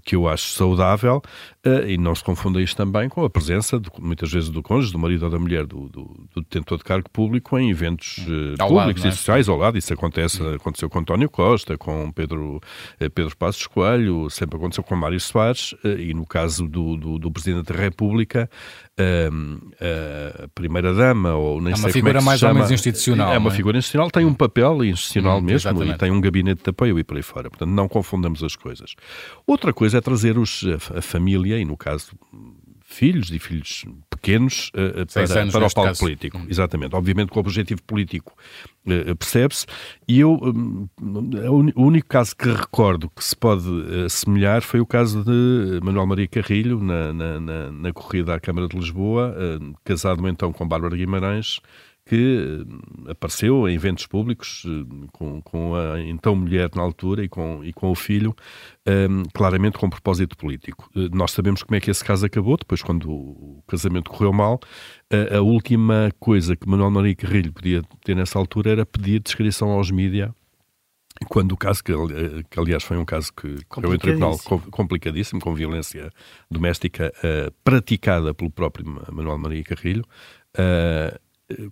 que 0.04 0.16
eu 0.16 0.28
acho 0.28 0.50
saudável, 0.50 1.22
uh, 1.66 1.88
e 1.88 1.98
não 1.98 2.16
se 2.16 2.24
confunda 2.24 2.62
isto 2.62 2.78
também 2.78 3.10
com 3.10 3.24
a 3.24 3.30
presença, 3.30 3.80
de, 3.80 3.90
muitas 4.00 4.32
vezes, 4.32 4.50
do 4.50 4.62
cônjuge, 4.62 4.92
do 4.92 5.00
marido 5.00 5.26
ou 5.26 5.32
da 5.32 5.40
mulher, 5.40 5.66
do, 5.66 5.90
do, 5.90 6.28
do 6.34 6.42
detentor 6.42 6.78
de 6.78 6.84
cargo 6.84 7.10
público 7.10 7.58
em 7.58 7.70
eventos 7.70 8.20
uh, 8.20 8.58
públicos 8.58 9.04
lado, 9.04 9.06
é? 9.06 9.10
e 9.10 9.12
sociais 9.12 9.50
ao 9.50 9.58
lado. 9.58 9.78
Isso 9.78 9.94
acontece, 9.94 10.42
aconteceu 10.56 10.90
com 10.90 11.00
António 11.00 11.30
Costa, 11.30 11.78
com 11.78 12.12
Pedro, 12.12 12.58
uh, 13.02 13.10
Pedro 13.10 13.36
Passos 13.36 13.68
Coelho, 13.68 14.30
sempre 14.30 14.58
aconteceu 14.58 14.84
com 14.84 14.96
Mário 14.96 15.20
Soares, 15.20 15.74
e 15.84 16.14
no 16.14 16.26
caso 16.26 16.68
do, 16.68 16.96
do, 16.96 17.20
do 17.20 17.32
Presidente 17.32 17.72
da 17.72 17.80
República, 17.80 18.50
a 18.98 20.48
primeira-dama, 20.54 21.34
ou 21.36 21.62
nem 21.62 21.74
é 21.74 21.76
sei 21.76 21.84
como 21.84 21.90
é 21.90 21.94
figura 21.94 22.20
que 22.20 22.26
mais 22.26 22.40
chama, 22.40 22.52
ou 22.52 22.56
menos 22.56 22.72
institucional. 22.72 23.34
É 23.34 23.38
uma 23.38 23.50
é? 23.50 23.54
figura 23.54 23.78
institucional, 23.78 24.12
tem 24.12 24.26
um 24.26 24.34
papel 24.34 24.84
institucional 24.84 25.38
hum, 25.38 25.42
mesmo 25.42 25.70
exatamente. 25.70 25.96
e 25.96 25.98
tem 25.98 26.12
um 26.12 26.20
gabinete 26.20 26.64
de 26.64 26.70
apoio 26.70 27.00
e 27.00 27.04
por 27.04 27.18
aí 27.18 27.24
fora. 27.24 27.50
Portanto, 27.50 27.70
não 27.70 27.88
confundamos 27.88 28.44
as 28.44 28.56
coisas. 28.56 28.96
Outra 29.50 29.74
coisa 29.74 29.98
é 29.98 30.02
trazer 30.02 30.38
os, 30.38 30.64
a, 30.64 31.00
a 31.00 31.02
família, 31.02 31.58
e 31.58 31.66
no 31.66 31.76
caso 31.76 32.12
filhos 32.90 33.32
e 33.32 33.40
filhos 33.40 33.84
pequenos 34.10 34.70
uh, 34.70 35.06
para, 35.12 35.52
para 35.52 35.68
o 35.68 35.74
palco 35.74 36.00
político. 36.00 36.38
Hum. 36.38 36.46
Exatamente. 36.48 36.96
Obviamente 36.96 37.30
com 37.30 37.40
o 37.40 37.42
objetivo 37.42 37.82
político 37.84 38.34
uh, 38.86 39.16
percebe-se. 39.16 39.66
E 40.08 40.20
eu, 40.20 40.34
um, 40.34 40.88
o 41.76 41.84
único 41.84 42.08
caso 42.08 42.36
que 42.36 42.48
recordo 42.48 43.10
que 43.10 43.24
se 43.24 43.36
pode 43.36 43.66
assemelhar 44.06 44.62
foi 44.62 44.80
o 44.80 44.86
caso 44.86 45.24
de 45.24 45.80
Manuel 45.84 46.06
Maria 46.06 46.28
Carrilho, 46.28 46.80
na, 46.80 47.12
na, 47.12 47.40
na, 47.40 47.72
na 47.72 47.94
corrida 47.94 48.36
à 48.36 48.40
Câmara 48.40 48.68
de 48.68 48.78
Lisboa, 48.78 49.36
uh, 49.36 49.74
casado 49.84 50.28
então 50.28 50.54
com 50.54 50.68
Bárbara 50.68 50.96
Guimarães, 50.96 51.60
que 52.10 52.66
eh, 53.06 53.12
apareceu 53.12 53.70
em 53.70 53.76
eventos 53.76 54.08
públicos 54.08 54.64
eh, 54.66 55.08
com, 55.12 55.40
com 55.44 55.76
a 55.76 56.02
então 56.02 56.36
mulher 56.36 56.68
na 56.76 56.82
altura 56.82 57.24
e 57.24 57.30
com, 57.30 57.64
e 57.64 57.72
com 57.72 57.92
o 57.92 57.96
filho, 57.96 58.36
um, 58.88 58.92
ehm, 58.92 59.24
claramente 59.32 59.78
com 59.78 59.88
propósito 59.88 60.36
político. 60.36 60.90
Eh, 60.96 61.08
nós 61.14 61.30
sabemos 61.32 61.62
como 61.62 61.76
é 61.76 61.80
que 61.80 61.92
esse 61.92 62.04
caso 62.04 62.26
acabou, 62.26 62.58
depois 62.58 62.82
quando 62.82 63.12
o 63.12 63.64
casamento 63.68 64.10
correu 64.10 64.34
mal, 64.34 64.60
a, 65.12 65.38
a 65.38 65.42
última 65.42 66.12
coisa 66.20 66.56
que 66.56 66.68
Manuel 66.68 66.90
Maria 66.90 67.16
Carrilho 67.16 67.54
podia 67.54 67.84
ter 68.04 68.16
nessa 68.16 68.40
altura 68.40 68.72
era 68.72 68.86
pedir 68.88 69.20
descrição 69.20 69.70
aos 69.70 69.92
mídias 69.92 70.32
quando 71.28 71.52
o 71.52 71.58
caso, 71.58 71.84
que, 71.84 71.92
que, 72.50 72.60
aliás 72.60 72.82
foi 72.82 72.98
um 72.98 73.04
caso 73.04 73.32
que 73.34 73.58
correu 73.66 73.94
em 73.94 73.98
tribunal 73.98 74.40
complicadíssimo, 74.72 75.42
com 75.42 75.54
violência 75.54 76.10
doméstica 76.50 77.14
uh, 77.18 77.52
praticada 77.62 78.34
pelo 78.34 78.50
próprio 78.50 78.86
Manuel 79.12 79.38
Maria 79.38 79.64
Carrilho, 79.64 80.06
uh, 80.56 81.20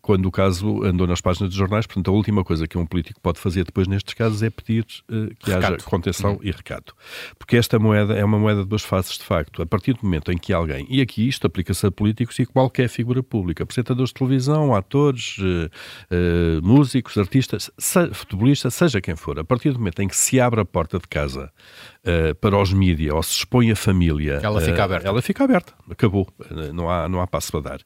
quando 0.01 0.25
o 0.25 0.31
caso 0.31 0.84
andou 0.84 1.05
nas 1.05 1.22
páginas 1.22 1.50
dos 1.50 1.57
jornais. 1.57 1.86
Portanto, 1.86 2.10
a 2.10 2.13
última 2.13 2.43
coisa 2.43 2.67
que 2.67 2.77
um 2.77 2.86
político 2.86 3.19
pode 3.22 3.39
fazer 3.39 3.63
depois 3.63 3.88
nestes 3.88 4.13
casos 4.13 4.41
é 4.41 4.50
pedir 4.50 4.84
uh, 5.10 5.34
que 5.36 5.51
recato. 5.51 5.74
haja 5.74 5.84
contenção 5.84 6.34
uhum. 6.34 6.39
e 6.41 6.51
recato. 6.51 6.96
Porque 7.38 7.57
esta 7.57 7.77
moeda 7.77 8.13
é 8.13 8.24
uma 8.24 8.39
moeda 8.39 8.63
de 8.63 8.67
duas 8.67 8.84
faces, 8.84 9.17
de 9.17 9.24
facto. 9.24 9.62
A 9.62 9.65
partir 9.65 9.93
do 9.93 10.00
momento 10.03 10.31
em 10.31 10.38
que 10.38 10.51
alguém, 10.51 10.86
e 10.89 11.01
aqui 11.01 11.27
isto 11.27 11.46
aplica-se 11.46 11.86
a 11.86 11.91
políticos 11.91 12.38
e 12.39 12.46
qualquer 12.46 12.89
figura 12.89 13.22
pública, 13.22 13.63
apresentadores 13.63 14.10
de 14.10 14.15
televisão, 14.15 14.75
atores, 14.75 15.38
uh, 15.39 15.69
uh, 16.12 16.65
músicos, 16.65 17.17
artistas, 17.17 17.69
se, 17.77 18.13
futebolistas, 18.13 18.74
seja 18.74 19.00
quem 19.00 19.15
for, 19.15 19.39
a 19.39 19.43
partir 19.43 19.72
do 19.72 19.79
momento 19.79 20.01
em 20.01 20.07
que 20.07 20.15
se 20.15 20.39
abre 20.39 20.60
a 20.60 20.65
porta 20.65 20.98
de 21.00 21.07
casa 21.07 21.51
para 22.39 22.57
os 22.57 22.73
mídias 22.73 23.13
ou 23.13 23.23
se 23.23 23.33
expõe 23.33 23.71
a 23.71 23.75
família, 23.75 24.39
ela 24.43 24.61
fica 24.61 24.83
aberta. 24.83 25.07
Ela 25.07 25.21
fica 25.21 25.43
aberta. 25.43 25.73
Acabou. 25.89 26.27
não, 26.73 26.89
há, 26.89 27.07
não 27.09 27.21
há 27.21 27.27
passo 27.27 27.51
para 27.51 27.61
dar. 27.61 27.79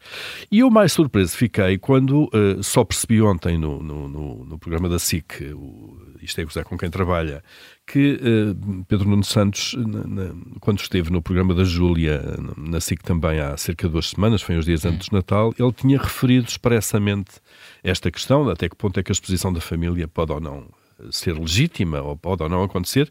E 0.51 0.59
eu 0.59 0.69
mais 0.69 0.93
surpreso 0.93 1.35
fiquei 1.35 1.77
quando 1.77 2.29
só 2.61 2.83
percebi 2.83 3.21
ontem 3.21 3.57
no, 3.57 3.81
no, 3.81 4.07
no, 4.07 4.45
no 4.45 4.59
programa 4.59 4.89
da 4.89 4.99
SIC, 4.99 5.53
o, 5.53 5.97
isto 6.21 6.39
é 6.39 6.43
José 6.43 6.63
com 6.63 6.77
quem 6.77 6.89
trabalha, 6.89 7.43
que 7.85 8.13
uh, 8.13 8.85
Pedro 8.85 9.09
Nuno 9.09 9.23
Santos, 9.23 9.73
na, 9.77 10.03
na, 10.05 10.35
quando 10.59 10.79
esteve 10.79 11.11
no 11.11 11.21
programa 11.21 11.53
da 11.53 11.63
Júlia, 11.63 12.21
na 12.57 12.79
SIC 12.79 13.03
também 13.03 13.39
há 13.39 13.57
cerca 13.57 13.87
de 13.87 13.93
duas 13.93 14.09
semanas, 14.09 14.41
foi 14.41 14.57
uns 14.57 14.65
dias 14.65 14.85
antes 14.85 15.09
de 15.09 15.13
Natal, 15.13 15.53
ele 15.57 15.71
tinha 15.73 15.97
referido 15.97 16.47
expressamente 16.47 17.31
esta 17.83 18.11
questão, 18.11 18.47
até 18.49 18.69
que 18.69 18.75
ponto 18.75 18.99
é 18.99 19.03
que 19.03 19.11
a 19.11 19.13
exposição 19.13 19.51
da 19.51 19.61
família 19.61 20.07
pode 20.07 20.31
ou 20.31 20.39
não 20.39 20.67
ser 21.09 21.37
legítima 21.37 21.99
ou 22.01 22.15
pode 22.15 22.43
ou 22.43 22.49
não 22.49 22.63
acontecer, 22.63 23.09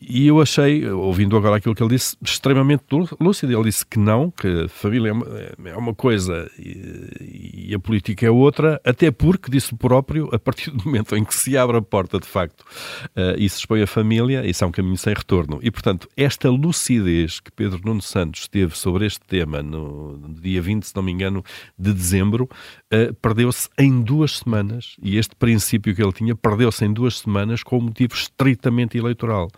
e 0.00 0.28
eu 0.28 0.40
achei, 0.40 0.88
ouvindo 0.88 1.36
agora 1.36 1.56
aquilo 1.56 1.74
que 1.74 1.82
ele 1.82 1.96
disse, 1.96 2.16
extremamente 2.22 2.84
lúcido. 3.20 3.52
Ele 3.52 3.64
disse 3.64 3.84
que 3.84 3.98
não, 3.98 4.30
que 4.30 4.46
a 4.46 4.68
família 4.68 5.10
é 5.10 5.76
uma 5.76 5.90
é 5.90 5.94
coisa 5.94 6.48
e, 6.56 7.74
a 7.74 7.78
política 7.80 8.24
é 8.24 8.30
outra, 8.30 8.80
até 8.84 9.10
porque, 9.10 9.50
disse 9.50 9.74
próprio, 9.74 10.28
a 10.32 10.38
partir 10.38 10.70
do 10.70 10.84
momento 10.84 11.16
em 11.16 11.24
que 11.24 11.34
se 11.34 11.56
abre 11.56 11.76
a 11.76 11.82
porta 11.82 12.20
de 12.20 12.26
facto 12.26 12.60
uh, 12.60 13.36
e 13.36 13.48
se 13.48 13.58
expõe 13.58 13.82
a 13.82 13.86
família, 13.86 14.46
isso 14.46 14.62
é 14.62 14.66
um 14.66 14.70
caminho 14.70 14.96
sem 14.96 15.12
retorno. 15.12 15.58
E, 15.62 15.70
portanto, 15.70 16.08
esta 16.16 16.48
lucidez 16.48 17.40
que 17.40 17.50
Pedro 17.50 17.80
Nuno 17.84 18.00
Santos 18.00 18.46
teve 18.46 18.78
sobre 18.78 19.04
este 19.04 19.20
tema 19.26 19.62
no, 19.62 20.32
dia 20.40 20.62
20, 20.62 20.84
se 20.84 20.96
não 20.96 21.02
me 21.02 21.10
engano, 21.10 21.44
de 21.76 21.92
dezembro, 21.92 22.48
uh, 22.94 23.12
perdeu-se 23.14 23.68
em 23.76 24.00
duas 24.00 24.38
semanas. 24.38 24.96
E 25.02 25.18
este 25.18 25.34
princípio 25.34 25.92
que 25.92 26.02
ele 26.02 26.12
tinha 26.12 26.36
perdeu-se 26.36 26.84
em 26.84 26.92
duas 26.92 27.18
semanas 27.18 27.64
com 27.64 27.78
um 27.78 27.82
motivo 27.82 28.14
estritamente 28.14 28.96
eleitoral. 28.96 29.48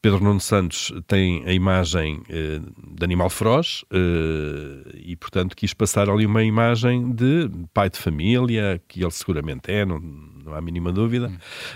Pedro 0.00 0.22
Nuno 0.22 0.40
Santos 0.40 0.92
tem 1.08 1.44
a 1.44 1.52
imagem 1.52 2.22
eh, 2.28 2.60
de 2.96 3.04
animal 3.04 3.28
feroz 3.28 3.84
eh, 3.90 4.92
e, 4.94 5.16
portanto, 5.16 5.56
quis 5.56 5.74
passar 5.74 6.08
ali 6.08 6.24
uma 6.24 6.44
imagem 6.44 7.10
de 7.10 7.50
pai 7.74 7.90
de 7.90 7.98
família, 7.98 8.80
que 8.86 9.02
ele 9.02 9.10
seguramente 9.10 9.72
é, 9.72 9.84
não, 9.84 9.98
não 9.98 10.54
há 10.54 10.58
a 10.58 10.60
mínima 10.60 10.92
dúvida, 10.92 11.32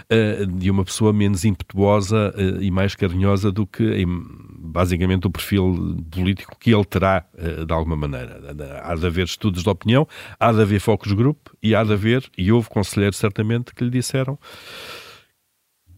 eh, 0.09 0.47
de 0.47 0.71
uma 0.71 0.85
pessoa 0.85 1.12
menos 1.12 1.45
impetuosa 1.45 2.33
e 2.61 2.71
mais 2.71 2.95
carinhosa 2.95 3.50
do 3.50 3.67
que, 3.67 4.05
basicamente, 4.07 5.26
o 5.26 5.31
perfil 5.31 5.97
político 6.09 6.57
que 6.61 6.73
ele 6.73 6.85
terá, 6.85 7.26
de 7.67 7.73
alguma 7.73 7.97
maneira. 7.97 8.41
Há 8.85 8.95
de 8.95 9.05
haver 9.05 9.25
estudos 9.25 9.64
de 9.64 9.69
opinião, 9.69 10.07
há 10.38 10.52
de 10.52 10.61
haver 10.62 10.81
focus 10.81 11.12
group 11.12 11.49
e 11.61 11.75
há 11.75 11.83
de 11.83 11.93
haver, 11.93 12.31
e 12.38 12.52
houve 12.52 12.69
conselheiros 12.69 13.19
certamente 13.19 13.75
que 13.75 13.83
lhe 13.83 13.91
disseram 13.91 14.38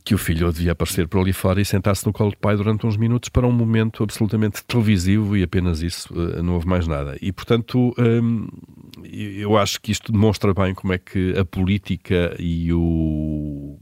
que 0.04 0.14
o 0.14 0.18
filho 0.18 0.52
devia 0.52 0.73
aparecer 0.73 1.08
por 1.08 1.20
ali 1.20 1.32
fora 1.32 1.61
e 1.61 1.64
sentar-se 1.64 2.04
no 2.04 2.12
colo 2.12 2.30
do 2.30 2.37
pai 2.37 2.54
durante 2.56 2.87
uns 2.87 2.96
minutos 2.96 3.30
para 3.30 3.46
um 3.46 3.52
momento 3.52 4.02
absolutamente 4.02 4.62
televisivo 4.62 5.34
e 5.34 5.42
apenas 5.42 5.80
isso, 5.80 6.12
eh, 6.14 6.42
não 6.42 6.54
houve 6.54 6.66
mais 6.66 6.87
nada. 6.87 7.16
E, 7.23 7.32
portanto, 7.32 7.94
hum, 7.99 8.46
eu 9.02 9.56
acho 9.56 9.80
que 9.80 9.90
isto 9.90 10.12
demonstra 10.12 10.52
bem 10.52 10.75
como 10.75 10.92
é 10.92 10.99
que 10.99 11.34
a 11.38 11.44
política 11.44 12.37
e 12.38 12.70
o, 12.70 13.78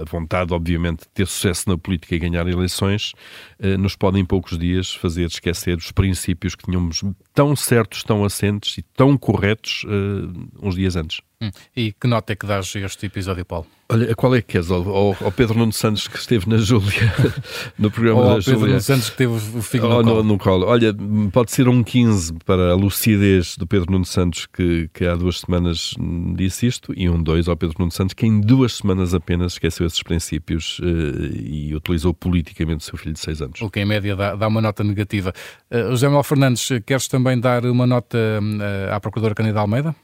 a 0.00 0.04
vontade, 0.04 0.54
obviamente, 0.54 1.00
de 1.00 1.08
ter 1.08 1.26
sucesso 1.26 1.68
na 1.68 1.76
política 1.76 2.14
e 2.14 2.18
ganhar 2.18 2.48
eleições 2.48 3.12
eh, 3.58 3.76
nos 3.76 3.94
podem, 3.94 4.22
em 4.22 4.24
poucos 4.24 4.58
dias, 4.58 4.94
fazer 4.94 5.26
esquecer 5.26 5.76
os 5.76 5.92
princípios 5.92 6.54
que 6.54 6.64
tínhamos 6.64 7.04
tão 7.36 7.54
certos, 7.54 8.02
tão 8.02 8.24
assentes 8.24 8.78
e 8.78 8.82
tão 8.82 9.16
corretos 9.18 9.84
uh, 9.84 10.66
uns 10.66 10.74
dias 10.74 10.96
antes. 10.96 11.20
Hum. 11.40 11.50
E 11.76 11.92
que 11.92 12.08
nota 12.08 12.32
é 12.32 12.36
que 12.36 12.46
dás 12.46 12.72
a 12.74 12.78
este 12.80 13.04
episódio, 13.04 13.44
Paulo? 13.44 13.66
Olha, 13.88 14.16
qual 14.16 14.34
é 14.34 14.42
que 14.42 14.48
queres? 14.48 14.68
Ao, 14.68 15.16
ao 15.22 15.30
Pedro 15.30 15.58
Nuno 15.58 15.72
Santos 15.72 16.08
que 16.08 16.18
esteve 16.18 16.48
na 16.48 16.56
Júlia, 16.56 17.14
no 17.78 17.88
programa 17.88 18.20
Ou 18.20 18.38
da 18.38 18.44
Pedro 18.44 18.66
Nuno 18.66 18.80
Santos 18.80 19.10
que 19.10 19.16
teve 19.16 19.32
o 19.32 19.62
figo 19.62 19.86
no, 19.86 20.02
colo. 20.02 20.22
No, 20.24 20.38
colo. 20.38 20.66
Olha, 20.66 20.92
pode 21.30 21.52
ser 21.52 21.68
um 21.68 21.84
15 21.84 22.32
para 22.44 22.72
a 22.72 22.74
lucidez 22.74 23.56
do 23.56 23.64
Pedro 23.64 23.92
Nuno 23.92 24.04
Santos 24.04 24.46
que, 24.46 24.90
que 24.92 25.06
há 25.06 25.14
duas 25.14 25.40
semanas 25.40 25.94
disse 26.34 26.66
isto 26.66 26.92
e 26.96 27.08
um 27.08 27.22
2 27.22 27.48
ao 27.48 27.56
Pedro 27.56 27.76
Nuno 27.78 27.92
Santos 27.92 28.14
que 28.14 28.26
em 28.26 28.40
duas 28.40 28.74
semanas 28.78 29.14
apenas 29.14 29.52
esqueceu 29.52 29.86
esses 29.86 30.02
princípios 30.02 30.80
uh, 30.80 31.36
e 31.36 31.72
utilizou 31.72 32.12
politicamente 32.12 32.82
o 32.82 32.84
seu 32.84 32.98
filho 32.98 33.12
de 33.12 33.20
6 33.20 33.42
anos. 33.42 33.62
O 33.62 33.70
que 33.70 33.78
em 33.78 33.84
média 33.84 34.16
dá, 34.16 34.34
dá 34.34 34.48
uma 34.48 34.60
nota 34.60 34.82
negativa. 34.82 35.32
Uh, 35.70 35.90
José 35.90 36.08
Manuel 36.08 36.24
Fernandes, 36.24 36.68
queres 36.84 37.06
também 37.06 37.25
dar 37.34 37.64
uma 37.64 37.86
nota 37.86 38.18
uh, 38.18 38.94
à 38.94 39.00
Procuradora 39.00 39.34
Candida 39.34 39.58
Almeida? 39.60 39.94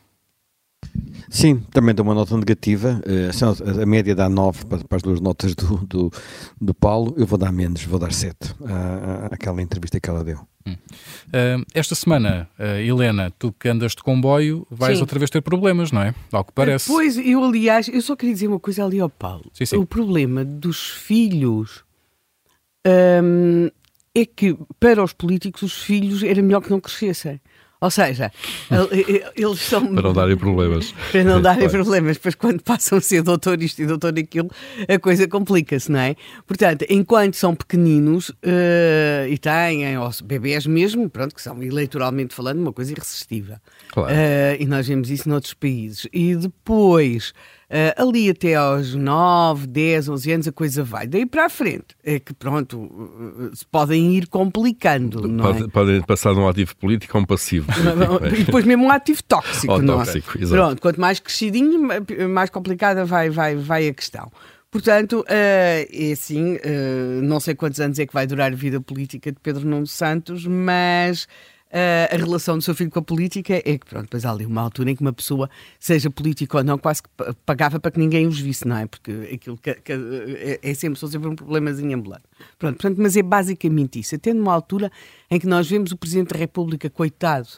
Sim, 1.31 1.61
também 1.71 1.95
dá 1.95 2.03
uma 2.03 2.15
nota 2.15 2.37
negativa. 2.37 3.01
Uh, 3.07 3.83
a 3.83 3.87
média 3.87 4.15
dá 4.15 4.29
9 4.29 4.67
para, 4.67 4.85
para, 4.85 4.97
as 4.97 5.03
duas 5.03 5.21
notas 5.21 5.55
do, 5.55 5.77
do, 5.87 6.13
do, 6.61 6.75
Paulo. 6.75 7.15
Eu 7.17 7.27
vou 7.27 7.39
dar 7.39 7.53
menos, 7.53 7.85
vou 7.85 7.99
dar 7.99 8.13
7 8.13 8.37
àquela 9.31 9.63
entrevista 9.63 10.01
que 10.01 10.11
ela 10.11 10.25
deu. 10.25 10.41
Hum. 10.67 10.73
Uh, 10.73 11.65
esta 11.75 11.95
semana, 11.95 12.49
uh, 12.59 12.79
Helena, 12.79 13.33
tu 13.39 13.53
que 13.53 13.69
andas 13.69 13.93
de 13.93 14.03
comboio, 14.03 14.67
vais 14.71 14.99
sim. 14.99 15.03
outra 15.03 15.19
vez 15.19 15.31
ter 15.31 15.41
problemas, 15.41 15.91
não 15.91 16.03
é? 16.03 16.15
Ao 16.31 16.45
que 16.45 16.53
parece. 16.53 16.89
Pois, 16.89 17.17
eu 17.17 17.43
aliás, 17.45 17.89
eu 17.89 18.03
só 18.03 18.15
queria 18.17 18.35
dizer 18.35 18.49
uma 18.49 18.61
coisa 18.61 18.85
ali 18.85 19.01
ao 19.01 19.09
Paulo. 19.09 19.51
Sim, 19.55 19.65
sim. 19.65 19.77
O 19.77 19.87
problema 19.87 20.45
dos 20.45 20.91
filhos 20.91 21.85
um, 22.87 23.71
é 24.15 24.27
que 24.27 24.57
para 24.79 25.03
os 25.03 25.13
políticos 25.13 25.63
os 25.63 25.83
filhos 25.83 26.23
era 26.23 26.43
melhor 26.43 26.61
que 26.61 26.71
não 26.71 26.81
crescessem. 26.81 27.41
Ou 27.83 27.91
seja, 27.91 28.31
eles 29.35 29.59
são. 29.59 29.93
Para 29.93 30.05
não 30.05 30.13
darem 30.13 30.37
problemas. 30.37 30.95
Para 31.11 31.25
não 31.25 31.43
darem 31.43 31.69
problemas, 31.69 32.17
pois 32.17 32.37
quando 32.37 32.63
passam 32.63 32.99
a 32.99 33.01
ser 33.01 33.23
doutor 33.23 33.61
isto 33.61 33.83
e 33.83 33.87
doutor 33.87 34.17
aquilo, 34.17 34.49
a 34.89 35.01
coisa 35.01 35.27
complica-se, 35.27 35.91
não 35.91 35.99
é? 35.99 36.15
Portanto, 36.47 36.87
enquanto 36.89 37.35
são 37.35 37.57
pequeninos 37.57 38.29
uh, 38.29 39.27
e 39.29 39.37
têm, 39.37 39.99
ou 39.99 40.09
bebés 40.23 40.65
mesmo, 40.65 41.11
pronto, 41.11 41.35
que 41.35 41.43
são 41.43 41.61
eleitoralmente 41.61 42.37
falando, 42.37 42.61
uma 42.61 42.73
coisa 42.73 42.93
irresistível. 42.93 43.57
Claro. 43.91 44.15
Uh, 44.15 44.63
e 44.63 44.65
nós 44.65 44.87
vemos 44.87 45.11
isso 45.11 45.29
noutros 45.29 45.53
países. 45.53 46.07
E 46.13 46.37
depois 46.37 47.35
Uh, 47.73 48.03
ali 48.03 48.29
até 48.29 48.55
aos 48.55 48.95
9, 48.95 49.67
10, 49.67 50.11
11 50.11 50.33
anos 50.33 50.49
a 50.49 50.53
coisa 50.53 50.85
vai. 50.85 51.07
Daí 51.07 51.25
para 51.25 51.47
a 51.47 51.49
frente 51.49 51.97
é 52.05 52.21
que, 52.21 52.35
pronto, 52.35 52.79
uh, 52.83 53.51
se 53.57 53.65
podem 53.65 54.15
ir 54.15 54.27
complicando. 54.27 55.27
Não 55.27 55.43
Pode, 55.43 55.65
é? 55.65 55.69
Podem 55.69 56.03
passar 56.03 56.35
de 56.35 56.41
um 56.41 56.47
ativo 56.47 56.77
político 56.77 57.17
a 57.17 57.21
um 57.23 57.25
passivo. 57.25 57.69
e 58.39 58.45
depois 58.45 58.67
mesmo 58.67 58.85
um 58.85 58.91
ativo 58.91 59.23
tóxico. 59.23 59.73
Ou 59.73 59.81
não 59.81 60.03
é? 60.03 60.05
tóxico, 60.05 60.39
é? 60.39 60.47
Pronto, 60.47 60.83
quanto 60.83 61.01
mais 61.01 61.19
crescidinho, 61.19 61.81
mais 62.29 62.51
complicada 62.51 63.07
vai, 63.07 63.31
vai, 63.31 63.57
vai 63.57 63.89
a 63.89 63.95
questão. 63.95 64.31
Portanto, 64.71 65.21
uh, 65.21 65.25
é 65.31 66.13
assim, 66.13 66.57
uh, 66.57 67.23
não 67.23 67.41
sei 67.41 67.55
quantos 67.55 67.81
anos 67.81 67.99
é 67.99 68.05
que 68.07 68.13
vai 68.13 68.27
durar 68.27 68.53
a 68.53 68.55
vida 68.55 68.83
política 68.83 69.33
de 69.33 69.39
Pedro 69.41 69.67
Nuno 69.67 69.87
Santos, 69.87 70.47
mas 70.47 71.27
a 71.73 72.17
relação 72.17 72.59
do 72.59 72.63
seu 72.63 72.75
filho 72.75 72.91
com 72.91 72.99
a 72.99 73.03
política 73.03 73.55
é 73.55 73.79
que, 73.79 73.87
pronto, 73.87 74.05
depois 74.05 74.25
há 74.25 74.31
ali 74.31 74.45
uma 74.45 74.61
altura 74.61 74.91
em 74.91 74.97
que 74.97 75.01
uma 75.01 75.13
pessoa, 75.13 75.49
seja 75.81 76.11
política 76.11 76.59
ou 76.59 76.65
não, 76.65 76.77
quase 76.77 77.03
que 77.03 77.09
pagava 77.47 77.81
para 77.81 77.91
que 77.91 77.99
ninguém 77.99 78.27
os 78.27 78.39
visse, 78.39 78.67
não 78.69 78.77
é? 78.77 78.87
Porque 78.87 79.31
aquilo 79.35 79.57
que, 79.57 79.75
que 79.75 79.93
é, 79.93 80.61
é, 80.63 80.75
sempre, 80.75 80.99
sempre 80.99 81.29
um 81.29 81.35
problemazinho 81.35 81.97
ambulante. 81.97 82.25
Pronto, 82.59 82.77
portanto, 82.77 82.99
mas 83.01 83.17
é 83.17 83.23
basicamente 83.23 84.01
isso. 84.01 84.15
Até 84.15 84.35
numa 84.35 84.53
altura 84.53 84.93
em 85.31 85.39
que 85.39 85.47
nós 85.47 85.69
vemos 85.69 85.93
o 85.93 85.97
Presidente 85.97 86.33
da 86.33 86.39
República, 86.39 86.91
coitado, 86.91 87.49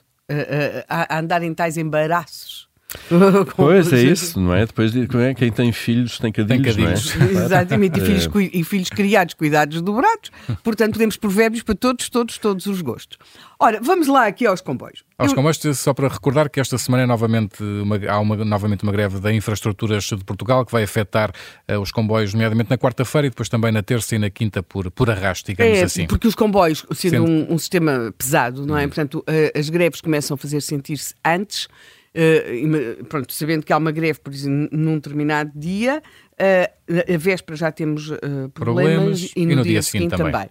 a, 0.88 1.16
a 1.16 1.18
andar 1.18 1.42
em 1.42 1.52
tais 1.52 1.76
embaraços 1.76 2.68
pois 3.56 3.92
é 3.92 4.02
isso, 4.02 4.40
não 4.40 4.54
é? 4.54 4.66
Depois 4.66 4.92
é? 4.94 5.34
quem 5.34 5.50
tem 5.50 5.72
filhos 5.72 6.18
tem 6.18 6.32
cadilhos, 6.32 6.76
tem 6.76 6.84
cadilhos. 6.84 7.16
não 7.16 7.26
é? 7.26 7.30
Exatamente, 7.44 8.00
e 8.00 8.04
filhos, 8.04 8.28
e 8.52 8.64
filhos 8.64 8.88
criados, 8.88 9.34
cuidados 9.34 9.80
dobrados. 9.80 10.30
Portanto, 10.62 10.92
podemos 10.92 11.16
provérbios 11.16 11.62
para 11.62 11.74
todos, 11.74 12.08
todos, 12.08 12.38
todos 12.38 12.66
os 12.66 12.80
gostos. 12.80 13.18
Ora, 13.58 13.80
vamos 13.80 14.08
lá 14.08 14.26
aqui 14.26 14.46
aos 14.46 14.60
comboios. 14.60 15.04
Aos 15.16 15.30
Eu... 15.30 15.36
comboios, 15.36 15.58
só 15.74 15.94
para 15.94 16.08
recordar 16.08 16.50
que 16.50 16.60
esta 16.60 16.76
semana 16.76 17.04
é 17.04 17.06
novamente 17.06 17.62
uma, 17.62 17.98
há 18.08 18.18
uma, 18.18 18.36
novamente 18.44 18.82
uma 18.82 18.92
greve 18.92 19.18
da 19.20 19.32
Infraestruturas 19.32 20.04
de 20.04 20.24
Portugal 20.24 20.66
que 20.66 20.72
vai 20.72 20.82
afetar 20.82 21.32
uh, 21.70 21.78
os 21.78 21.90
comboios, 21.90 22.34
nomeadamente 22.34 22.70
na 22.70 22.76
quarta-feira 22.76 23.26
e 23.26 23.30
depois 23.30 23.48
também 23.48 23.70
na 23.72 23.82
terça 23.82 24.16
e 24.16 24.18
na 24.18 24.28
quinta 24.28 24.62
por, 24.62 24.90
por 24.90 25.10
arrasto, 25.10 25.50
digamos 25.50 25.78
é, 25.78 25.82
assim. 25.82 26.06
Porque 26.06 26.26
os 26.26 26.34
comboios, 26.34 26.84
sendo, 26.94 27.10
sendo... 27.10 27.24
Um, 27.24 27.54
um, 27.54 27.58
sistema 27.58 28.12
pesado, 28.18 28.66
não 28.66 28.76
é? 28.76 28.84
Hum. 28.84 28.88
Portanto, 28.88 29.24
uh, 29.28 29.58
as 29.58 29.68
greves 29.68 30.00
começam 30.00 30.34
a 30.34 30.38
fazer 30.38 30.60
sentir-se 30.60 31.14
antes 31.24 31.68
Uh, 32.16 33.04
pronto, 33.06 33.32
sabendo 33.32 33.66
que 33.66 33.72
há 33.72 33.76
uma 33.76 33.90
greve, 33.90 34.20
por 34.20 34.32
exemplo, 34.32 34.68
num 34.70 34.94
determinado 34.94 35.50
dia, 35.52 36.00
uh, 36.34 37.12
a 37.12 37.18
véspera 37.18 37.56
já 37.56 37.72
temos 37.72 38.08
uh, 38.08 38.48
problemas, 38.54 39.30
problemas, 39.30 39.32
e 39.34 39.46
no, 39.46 39.52
e 39.52 39.56
no 39.56 39.62
dia, 39.64 39.72
dia, 39.72 39.82
seguinte, 39.82 40.16
também. 40.16 40.30
também. 40.30 40.50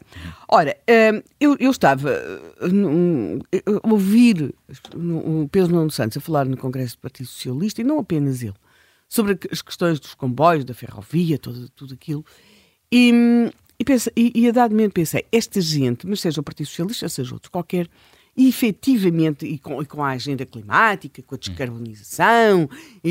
Ora, 0.52 0.78
eu, 1.40 1.56
eu, 1.58 1.72
estava 1.72 2.12
a 3.82 3.88
ouvir 3.90 4.54
o 4.94 5.48
Pedro 5.50 5.74
Nuno 5.74 5.90
Santos 5.90 6.18
a 6.18 6.22
falar 6.22 6.46
no 6.46 6.58
Congresso 6.58 6.98
do 6.98 7.00
Partido 7.00 7.28
Socialista, 7.28 7.80
e 7.80 7.86
não 7.86 7.98
apenas 7.98 8.44
ele, 8.44 8.56
sobre 9.08 9.40
as 9.50 9.62
questões 9.62 10.02
dos 10.02 10.14
comboios, 10.16 10.66
da 10.66 10.74
ferrovia, 10.74 11.38
todo, 11.38 11.70
tudo 11.70 11.94
aquilo, 11.94 12.26
e, 12.92 13.50
e, 13.80 13.86
pensa, 13.86 14.12
e, 14.18 14.34
e 14.36 14.50
a 14.50 14.52
dado 14.52 14.72
momento 14.72 14.92
pensei, 14.92 15.26
esta 15.32 15.62
gente, 15.62 16.06
mas 16.06 16.20
seja 16.20 16.42
o 16.42 16.44
Partido 16.44 16.68
Socialista, 16.68 17.08
seja 17.08 17.34
outro 17.34 17.50
qualquer, 17.50 17.88
e 18.36 18.48
efetivamente, 18.48 19.46
e 19.46 19.60
com, 19.60 19.82
e 19.82 19.86
com, 19.86 20.04
a 20.04 20.10
agenda 20.10 20.46
climática, 20.46 21.22
com 21.22 21.36
a 21.36 21.38
descarbonização 21.38 22.68
e, 23.04 23.10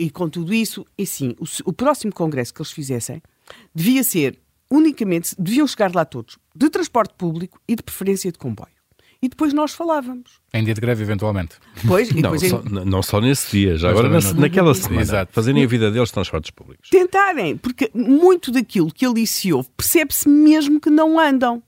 e, 0.00 0.04
e 0.04 0.10
com 0.10 0.28
tudo 0.28 0.54
isso, 0.54 0.86
e 0.96 1.04
sim, 1.04 1.34
o, 1.38 1.44
o, 1.68 1.72
próximo 1.72 2.12
congresso 2.12 2.54
que 2.54 2.60
eles 2.60 2.72
fizessem 2.72 3.22
devia 3.74 4.02
ser 4.02 4.38
unicamente, 4.70 5.34
deviam 5.38 5.66
chegar 5.66 5.94
lá 5.94 6.04
todos, 6.04 6.38
de 6.54 6.70
transporte 6.70 7.14
público 7.16 7.60
e 7.68 7.76
de 7.76 7.82
preferência 7.82 8.32
de 8.32 8.38
comboio. 8.38 8.76
E 9.22 9.28
depois 9.28 9.52
nós 9.54 9.72
falávamos. 9.72 10.40
Em 10.52 10.62
dia 10.62 10.74
de 10.74 10.80
greve, 10.80 11.02
eventualmente. 11.02 11.56
Pois, 11.86 12.12
não, 12.12 12.20
depois 12.20 12.48
só, 12.48 12.62
não 12.62 13.02
só 13.02 13.20
nesse 13.20 13.50
dia, 13.50 13.76
já 13.76 13.90
agora 13.90 14.08
na, 14.08 14.34
naquela 14.34 14.74
semana. 14.74 15.00
Exato. 15.00 15.32
Fazerem 15.32 15.64
a 15.64 15.66
vida 15.66 15.90
deles 15.90 16.10
transportes 16.10 16.50
públicos. 16.50 16.90
Tentarem, 16.90 17.56
porque 17.56 17.90
muito 17.94 18.50
daquilo 18.52 18.92
que 18.92 19.06
ele 19.06 19.14
disse 19.14 19.52
houve, 19.52 19.68
percebe-se 19.74 20.28
mesmo 20.28 20.78
que 20.78 20.90
não 20.90 21.18
andam 21.18 21.62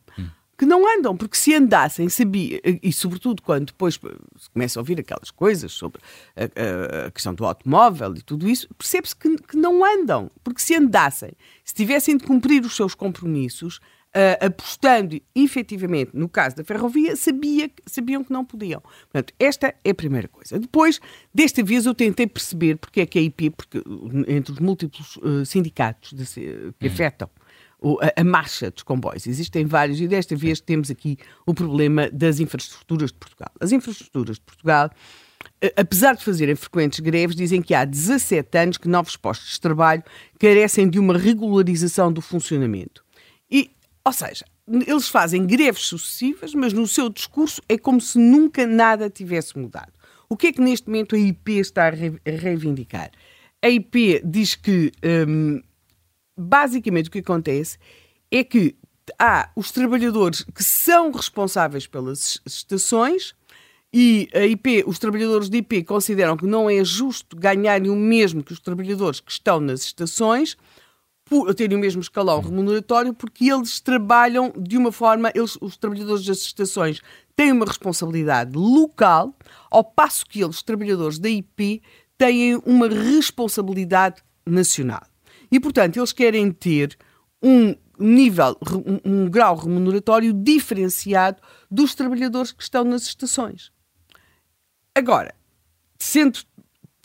que 0.58 0.66
não 0.66 0.98
andam, 0.98 1.16
porque 1.16 1.36
se 1.36 1.54
andassem, 1.54 2.08
sabia, 2.08 2.60
e 2.82 2.92
sobretudo 2.92 3.40
quando 3.40 3.66
depois 3.66 3.94
se 3.94 4.50
começa 4.50 4.78
a 4.78 4.82
ouvir 4.82 4.98
aquelas 4.98 5.30
coisas 5.30 5.70
sobre 5.70 6.00
a, 6.36 7.06
a 7.06 7.10
questão 7.12 7.32
do 7.32 7.46
automóvel 7.46 8.12
e 8.16 8.22
tudo 8.22 8.48
isso, 8.48 8.68
percebe-se 8.76 9.14
que, 9.14 9.36
que, 9.36 9.56
não 9.56 9.84
andam, 9.84 10.28
porque 10.42 10.60
se 10.60 10.74
andassem, 10.74 11.30
se 11.64 11.72
tivessem 11.72 12.16
de 12.16 12.24
cumprir 12.24 12.64
os 12.64 12.74
seus 12.74 12.92
compromissos, 12.92 13.76
uh, 14.08 14.44
apostando 14.46 15.20
efetivamente 15.32 16.10
no 16.12 16.28
caso 16.28 16.56
da 16.56 16.64
ferrovia, 16.64 17.14
sabia, 17.14 17.70
sabiam 17.86 18.24
que 18.24 18.32
não 18.32 18.44
podiam. 18.44 18.80
Portanto, 18.80 19.32
esta 19.38 19.72
é 19.84 19.90
a 19.90 19.94
primeira 19.94 20.26
coisa. 20.26 20.58
Depois, 20.58 21.00
desta 21.32 21.62
vez, 21.62 21.86
eu 21.86 21.94
tentei 21.94 22.26
perceber 22.26 22.78
porque 22.78 23.02
é 23.02 23.06
que 23.06 23.18
a 23.18 23.22
IP, 23.22 23.50
porque 23.50 23.80
entre 24.26 24.52
os 24.52 24.58
múltiplos 24.58 25.16
uh, 25.18 25.46
sindicatos 25.46 26.12
de, 26.12 26.24
que 26.26 26.86
uhum. 26.86 26.92
afetam 26.92 27.30
a, 28.00 28.20
a, 28.20 28.24
marcha 28.24 28.70
dos 28.70 28.82
comboios. 28.82 29.26
Existem 29.26 29.64
vários 29.64 30.00
e 30.00 30.08
desta 30.08 30.34
vez 30.34 30.60
temos 30.60 30.90
aqui 30.90 31.16
o 31.46 31.54
problema 31.54 32.10
das 32.10 32.40
infraestruturas 32.40 33.10
de 33.10 33.18
Portugal. 33.18 33.50
As 33.60 33.72
infraestruturas 33.72 34.36
de 34.36 34.42
Portugal, 34.42 34.90
apesar 35.76 36.16
de 36.16 36.24
fazerem 36.24 36.56
frequentes 36.56 37.00
greves, 37.00 37.36
dizem 37.36 37.62
que 37.62 37.74
há 37.74 37.84
17 37.84 38.58
anos 38.58 38.78
que 38.78 38.88
novos 38.88 39.16
postos 39.16 39.52
de 39.52 39.60
trabalho 39.60 40.02
carecem 40.38 40.88
de 40.88 40.98
uma 40.98 41.16
regularização 41.16 42.12
do 42.12 42.20
funcionamento. 42.20 43.04
E, 43.50 43.70
ou 44.04 44.12
seja, 44.12 44.44
eles 44.86 45.08
fazem 45.08 45.46
greves 45.46 45.82
sucessivas, 45.82 46.54
mas 46.54 46.72
no 46.72 46.86
seu 46.86 47.08
discurso 47.08 47.62
é 47.68 47.78
como 47.78 48.00
se 48.00 48.18
nunca 48.18 48.66
nada 48.66 49.08
tivesse 49.08 49.58
mudado. 49.58 49.92
O 50.28 50.36
que 50.36 50.48
é 50.48 50.52
que 50.52 50.60
neste 50.60 50.88
momento 50.88 51.16
a 51.16 51.18
IP 51.18 51.58
está 51.58 51.86
a 51.86 51.90
reivindicar? 51.90 53.10
A 53.62 53.68
IP 53.68 54.20
diz 54.24 54.54
que 54.54 54.92
hum, 55.26 55.60
basicamente 56.38 57.08
o 57.08 57.12
que 57.12 57.18
acontece 57.18 57.78
é 58.30 58.44
que 58.44 58.76
há 59.18 59.50
os 59.56 59.72
trabalhadores 59.72 60.42
que 60.42 60.62
são 60.62 61.10
responsáveis 61.10 61.86
pelas 61.86 62.40
estações 62.46 63.34
e 63.92 64.28
a 64.34 64.44
IP, 64.44 64.84
os 64.86 64.98
trabalhadores 64.98 65.48
de 65.48 65.58
IP 65.58 65.84
consideram 65.84 66.36
que 66.36 66.46
não 66.46 66.68
é 66.68 66.84
justo 66.84 67.36
ganharem 67.36 67.90
o 67.90 67.96
mesmo 67.96 68.44
que 68.44 68.52
os 68.52 68.60
trabalhadores 68.60 69.20
que 69.20 69.32
estão 69.32 69.60
nas 69.60 69.82
estações 69.82 70.56
por 71.24 71.54
terem 71.54 71.76
o 71.76 71.80
mesmo 71.80 72.00
escalão 72.00 72.40
remuneratório, 72.40 73.12
porque 73.12 73.50
eles 73.50 73.80
trabalham 73.80 74.52
de 74.56 74.78
uma 74.78 74.90
forma, 74.90 75.30
eles, 75.34 75.58
os 75.60 75.76
trabalhadores 75.76 76.24
das 76.24 76.38
estações 76.38 77.02
têm 77.36 77.52
uma 77.52 77.66
responsabilidade 77.66 78.56
local, 78.56 79.34
ao 79.70 79.84
passo 79.84 80.24
que 80.24 80.42
eles, 80.42 80.56
os 80.56 80.62
trabalhadores 80.62 81.18
da 81.18 81.28
IP, 81.28 81.82
têm 82.16 82.56
uma 82.64 82.88
responsabilidade 82.88 84.22
nacional. 84.46 85.02
E, 85.50 85.58
portanto, 85.58 85.96
eles 85.98 86.12
querem 86.12 86.50
ter 86.52 86.96
um 87.42 87.74
nível, 87.98 88.56
um, 89.04 89.24
um 89.24 89.30
grau 89.30 89.56
remuneratório 89.56 90.32
diferenciado 90.32 91.42
dos 91.70 91.94
trabalhadores 91.94 92.52
que 92.52 92.62
estão 92.62 92.84
nas 92.84 93.02
estações. 93.02 93.72
Agora, 94.94 95.34
sendo, 95.98 96.40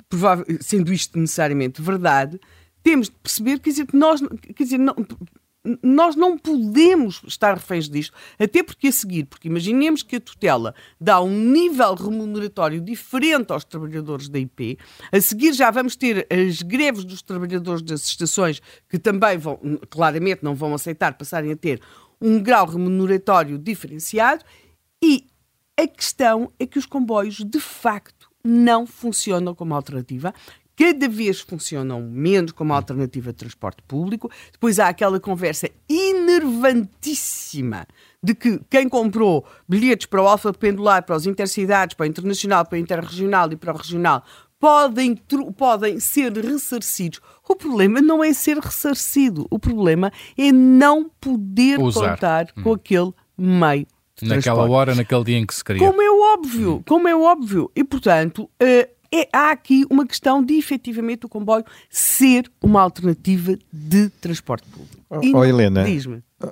provável, 0.08 0.45
sendo 0.62 0.93
isto 0.93 1.17
necessariamente 1.17 1.82
verdade, 1.82 2.39
temos 2.82 3.08
de 3.10 3.15
perceber 3.15 3.60
quer 3.60 3.69
dizer, 3.69 3.88
que 3.88 3.95
nós, 3.95 4.21
quer 4.56 4.63
dizer, 4.63 4.77
não, 4.77 4.95
nós 5.82 6.15
não 6.15 6.38
podemos 6.38 7.21
estar 7.26 7.54
reféns 7.54 7.88
disto, 7.88 8.13
até 8.38 8.62
porque 8.62 8.88
a 8.88 8.91
seguir, 8.91 9.26
porque 9.26 9.47
imaginemos 9.47 10.04
que 10.04 10.17
a 10.17 10.19
tutela 10.19 10.76
dá 10.99 11.21
um 11.21 11.34
nível 11.34 11.95
remuneratório 11.95 12.82
diferente 12.82 13.52
aos 13.52 13.63
trabalhadores 13.63 14.28
da 14.28 14.39
IP, 14.39 14.78
a 15.12 15.21
seguir 15.21 15.54
já 15.54 15.71
vamos 15.71 15.95
ter 15.95 16.28
as 16.30 16.62
greves 16.62 17.06
dos 17.06 17.21
trabalhadores 17.21 17.82
das 17.82 18.06
estações, 18.06 18.62
que 18.89 18.99
também 18.99 19.38
vão, 19.38 19.58
claramente 19.89 20.43
não 20.43 20.54
vão 20.54 20.73
aceitar 20.73 21.13
passarem 21.13 21.52
a 21.52 21.56
ter 21.56 21.82
um 22.19 22.41
grau 22.41 22.65
remuneratório 22.65 23.58
diferenciado, 23.58 24.43
e 25.02 25.28
a 25.80 25.88
questão 25.88 26.52
é 26.60 26.65
que 26.65 26.78
os 26.78 26.86
comboios, 26.86 27.38
de 27.38 27.60
facto, 27.60 28.30
não 28.43 28.86
funcionam 28.86 29.56
como 29.56 29.73
alternativa 29.73 30.34
cada 30.76 31.08
vez 31.08 31.40
funcionam 31.40 32.02
menos 32.02 32.52
como 32.52 32.74
alternativa 32.74 33.32
de 33.32 33.38
transporte 33.38 33.82
público. 33.88 34.32
Depois 34.52 34.80
há 34.80 34.88
aquela 34.88 35.20
conversa 35.20 35.70
enervantíssima 35.90 37.86
de 38.22 38.34
que 38.34 38.60
quem 38.70 38.88
comprou 38.88 39.46
bilhetes 39.68 40.08
para 40.08 40.22
o 40.22 40.28
Alfa 40.28 40.54
Pendular, 40.54 41.04
para 41.04 41.16
os 41.16 41.26
intercidades, 41.28 41.96
para 41.96 42.06
o 42.06 42.08
internacional, 42.08 42.66
para 42.66 42.76
o 42.76 42.80
interregional 42.80 43.52
e 43.52 43.56
para 43.56 43.74
o 43.74 43.78
regional, 43.78 44.24
podem, 44.60 45.16
podem 45.58 46.00
ser 46.00 46.32
ressarcidos. 46.34 47.20
O 47.48 47.56
problema 47.56 48.02
não 48.02 48.24
é 48.24 48.32
ser 48.32 48.58
ressarcido, 48.58 49.46
o 49.50 49.60
problema 49.60 50.12
é 50.38 50.52
não 50.52 51.10
poder 51.20 51.80
Usar. 51.80 52.12
contar 52.12 52.48
hum. 52.58 52.64
com 52.64 52.74
aquele 52.74 53.12
meio 53.38 53.86
Naquela 54.22 54.70
hora, 54.70 54.94
naquele 54.96 55.24
dia 55.24 55.38
em 55.38 55.46
que 55.46 55.56
se 55.56 55.64
queria. 55.64 55.86
Como 55.86 56.02
é 56.02 56.10
óbvio, 56.10 56.84
como 56.88 57.08
é 57.08 57.16
óbvio. 57.16 57.72
E, 57.76 57.84
portanto, 57.84 58.44
uh, 58.44 58.90
é, 59.13 59.30
há 59.32 59.52
aqui 59.52 59.86
uma 59.91 60.08
questão 60.08 60.43
de 60.43 60.56
efetivamente 60.56 61.26
o 61.26 61.30
comboio 61.30 61.63
ser 61.88 62.52
uma 62.60 62.82
alternativa 62.82 63.56
de 63.71 64.10
transporte 64.10 64.67
público. 64.67 64.97
Oh, 65.08 65.38
oh 65.38 65.45
Helena, 65.45 65.86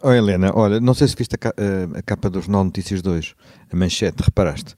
oh, 0.03 0.11
Helena, 0.11 0.51
olha, 0.53 0.79
não 0.79 0.93
sei 0.93 1.07
se 1.07 1.15
viste 1.15 1.35
a, 1.35 2.01
capa 2.03 2.29
do 2.29 2.39
Jornal 2.39 2.63
Notícias 2.63 3.01
2, 3.01 3.33
a 3.71 3.75
manchete, 3.75 4.21
reparaste? 4.21 4.75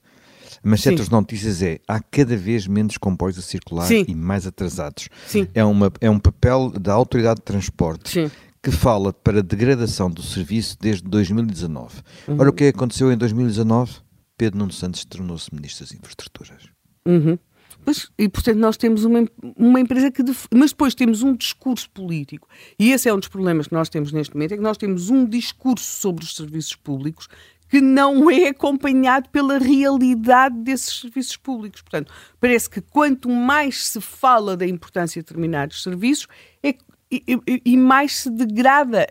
A 0.64 0.68
manchete 0.68 0.96
dos 0.96 1.10
notícias 1.10 1.62
é 1.62 1.78
há 1.86 2.00
cada 2.00 2.34
vez 2.38 2.66
menos 2.66 2.96
comboios 2.96 3.38
a 3.38 3.42
circular 3.42 3.86
Sim. 3.86 4.06
e 4.08 4.14
mais 4.14 4.46
atrasados. 4.46 5.10
Sim. 5.26 5.46
É, 5.54 5.62
uma, 5.62 5.92
é 6.00 6.08
um 6.08 6.18
papel 6.18 6.70
da 6.70 6.94
Autoridade 6.94 7.40
de 7.40 7.44
Transporte 7.44 8.10
Sim. 8.10 8.30
que 8.62 8.70
fala 8.70 9.12
para 9.12 9.42
degradação 9.42 10.10
do 10.10 10.22
serviço 10.22 10.78
desde 10.80 11.02
2019. 11.02 12.00
Uhum. 12.26 12.36
Ora, 12.38 12.48
o 12.48 12.52
que 12.54 12.68
aconteceu 12.68 13.12
em 13.12 13.16
2019? 13.18 13.96
Pedro 14.38 14.58
Nuno 14.58 14.72
Santos 14.72 15.04
tornou-se 15.04 15.54
Ministro 15.54 15.84
das 15.84 15.94
Infraestruturas. 15.94 16.62
Uhum. 17.06 17.38
Mas, 17.86 18.10
e 18.18 18.28
portanto 18.28 18.56
nós 18.58 18.76
temos 18.76 19.04
uma, 19.04 19.24
uma 19.56 19.80
empresa 19.80 20.10
que. 20.10 20.22
Def... 20.22 20.46
Mas 20.52 20.70
depois 20.70 20.94
temos 20.94 21.22
um 21.22 21.34
discurso 21.34 21.88
político. 21.90 22.48
E 22.78 22.92
esse 22.92 23.08
é 23.08 23.14
um 23.14 23.18
dos 23.18 23.28
problemas 23.28 23.68
que 23.68 23.74
nós 23.74 23.88
temos 23.88 24.12
neste 24.12 24.34
momento: 24.34 24.52
é 24.52 24.56
que 24.56 24.62
nós 24.62 24.76
temos 24.76 25.10
um 25.10 25.24
discurso 25.24 25.84
sobre 25.84 26.24
os 26.24 26.34
serviços 26.34 26.74
públicos 26.74 27.28
que 27.68 27.80
não 27.80 28.30
é 28.30 28.48
acompanhado 28.48 29.28
pela 29.30 29.58
realidade 29.58 30.56
desses 30.58 31.00
serviços 31.00 31.36
públicos. 31.36 31.82
Portanto, 31.82 32.12
parece 32.38 32.70
que 32.70 32.80
quanto 32.80 33.28
mais 33.28 33.86
se 33.86 34.00
fala 34.00 34.56
da 34.56 34.66
importância 34.66 35.20
de 35.20 35.26
determinados 35.26 35.82
serviços, 35.82 36.28
é, 36.62 36.76
e, 37.10 37.22
e, 37.46 37.62
e, 37.64 37.76
mais 37.76 38.16
se 38.16 38.30
degrada 38.30 39.06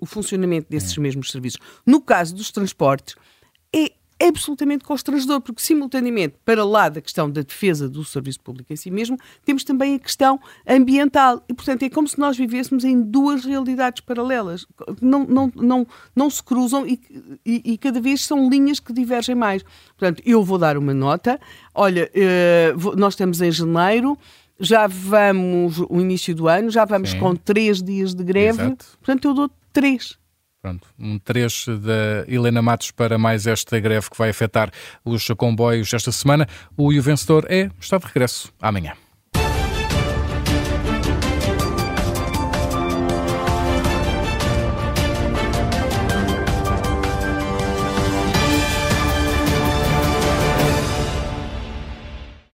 o 0.00 0.06
funcionamento 0.06 0.68
desses 0.68 0.96
mesmos 0.96 1.30
serviços. 1.30 1.60
No 1.86 2.00
caso 2.00 2.34
dos 2.34 2.50
transportes, 2.50 3.16
é 3.74 3.92
absolutamente 4.26 4.84
constrangedor, 4.84 5.40
porque 5.40 5.62
simultaneamente, 5.62 6.36
para 6.44 6.64
lá 6.64 6.88
da 6.88 7.00
questão 7.00 7.30
da 7.30 7.42
defesa 7.42 7.88
do 7.88 8.04
serviço 8.04 8.40
público 8.40 8.72
em 8.72 8.76
si 8.76 8.90
mesmo, 8.90 9.18
temos 9.44 9.64
também 9.64 9.94
a 9.94 9.98
questão 9.98 10.40
ambiental. 10.66 11.42
E, 11.48 11.54
portanto, 11.54 11.82
é 11.82 11.90
como 11.90 12.08
se 12.08 12.18
nós 12.18 12.36
vivêssemos 12.36 12.84
em 12.84 13.00
duas 13.00 13.44
realidades 13.44 14.00
paralelas. 14.00 14.66
Não, 15.00 15.24
não, 15.24 15.52
não, 15.54 15.86
não 16.14 16.30
se 16.30 16.42
cruzam 16.42 16.86
e, 16.86 17.00
e, 17.44 17.72
e 17.72 17.78
cada 17.78 18.00
vez 18.00 18.24
são 18.24 18.48
linhas 18.48 18.80
que 18.80 18.92
divergem 18.92 19.34
mais. 19.34 19.62
Portanto, 19.96 20.22
eu 20.24 20.42
vou 20.42 20.58
dar 20.58 20.76
uma 20.76 20.94
nota. 20.94 21.40
Olha, 21.74 22.10
uh, 22.14 22.96
nós 22.96 23.14
estamos 23.14 23.40
em 23.40 23.50
janeiro 23.50 24.18
já 24.58 24.86
vamos, 24.86 25.80
o 25.88 26.00
início 26.00 26.34
do 26.34 26.48
ano, 26.48 26.70
já 26.70 26.84
vamos 26.84 27.10
Sim. 27.10 27.18
com 27.18 27.34
três 27.34 27.82
dias 27.82 28.14
de 28.14 28.22
greve, 28.22 28.62
Exato. 28.62 28.86
portanto 28.98 29.28
eu 29.28 29.34
dou 29.34 29.50
três. 29.72 30.16
Pronto, 30.64 30.88
um 30.98 31.18
trecho 31.18 31.76
da 31.76 32.24
Helena 32.26 32.62
Matos 32.62 32.90
para 32.90 33.18
mais 33.18 33.46
esta 33.46 33.78
greve 33.78 34.08
que 34.08 34.16
vai 34.16 34.30
afetar 34.30 34.70
os 35.04 35.26
comboios 35.36 35.92
esta 35.92 36.10
semana. 36.10 36.48
O, 36.74 36.88
o 36.88 37.02
vencedor 37.02 37.44
é, 37.50 37.70
está 37.78 37.98
de 37.98 38.06
regresso 38.06 38.50
amanhã. 38.62 38.94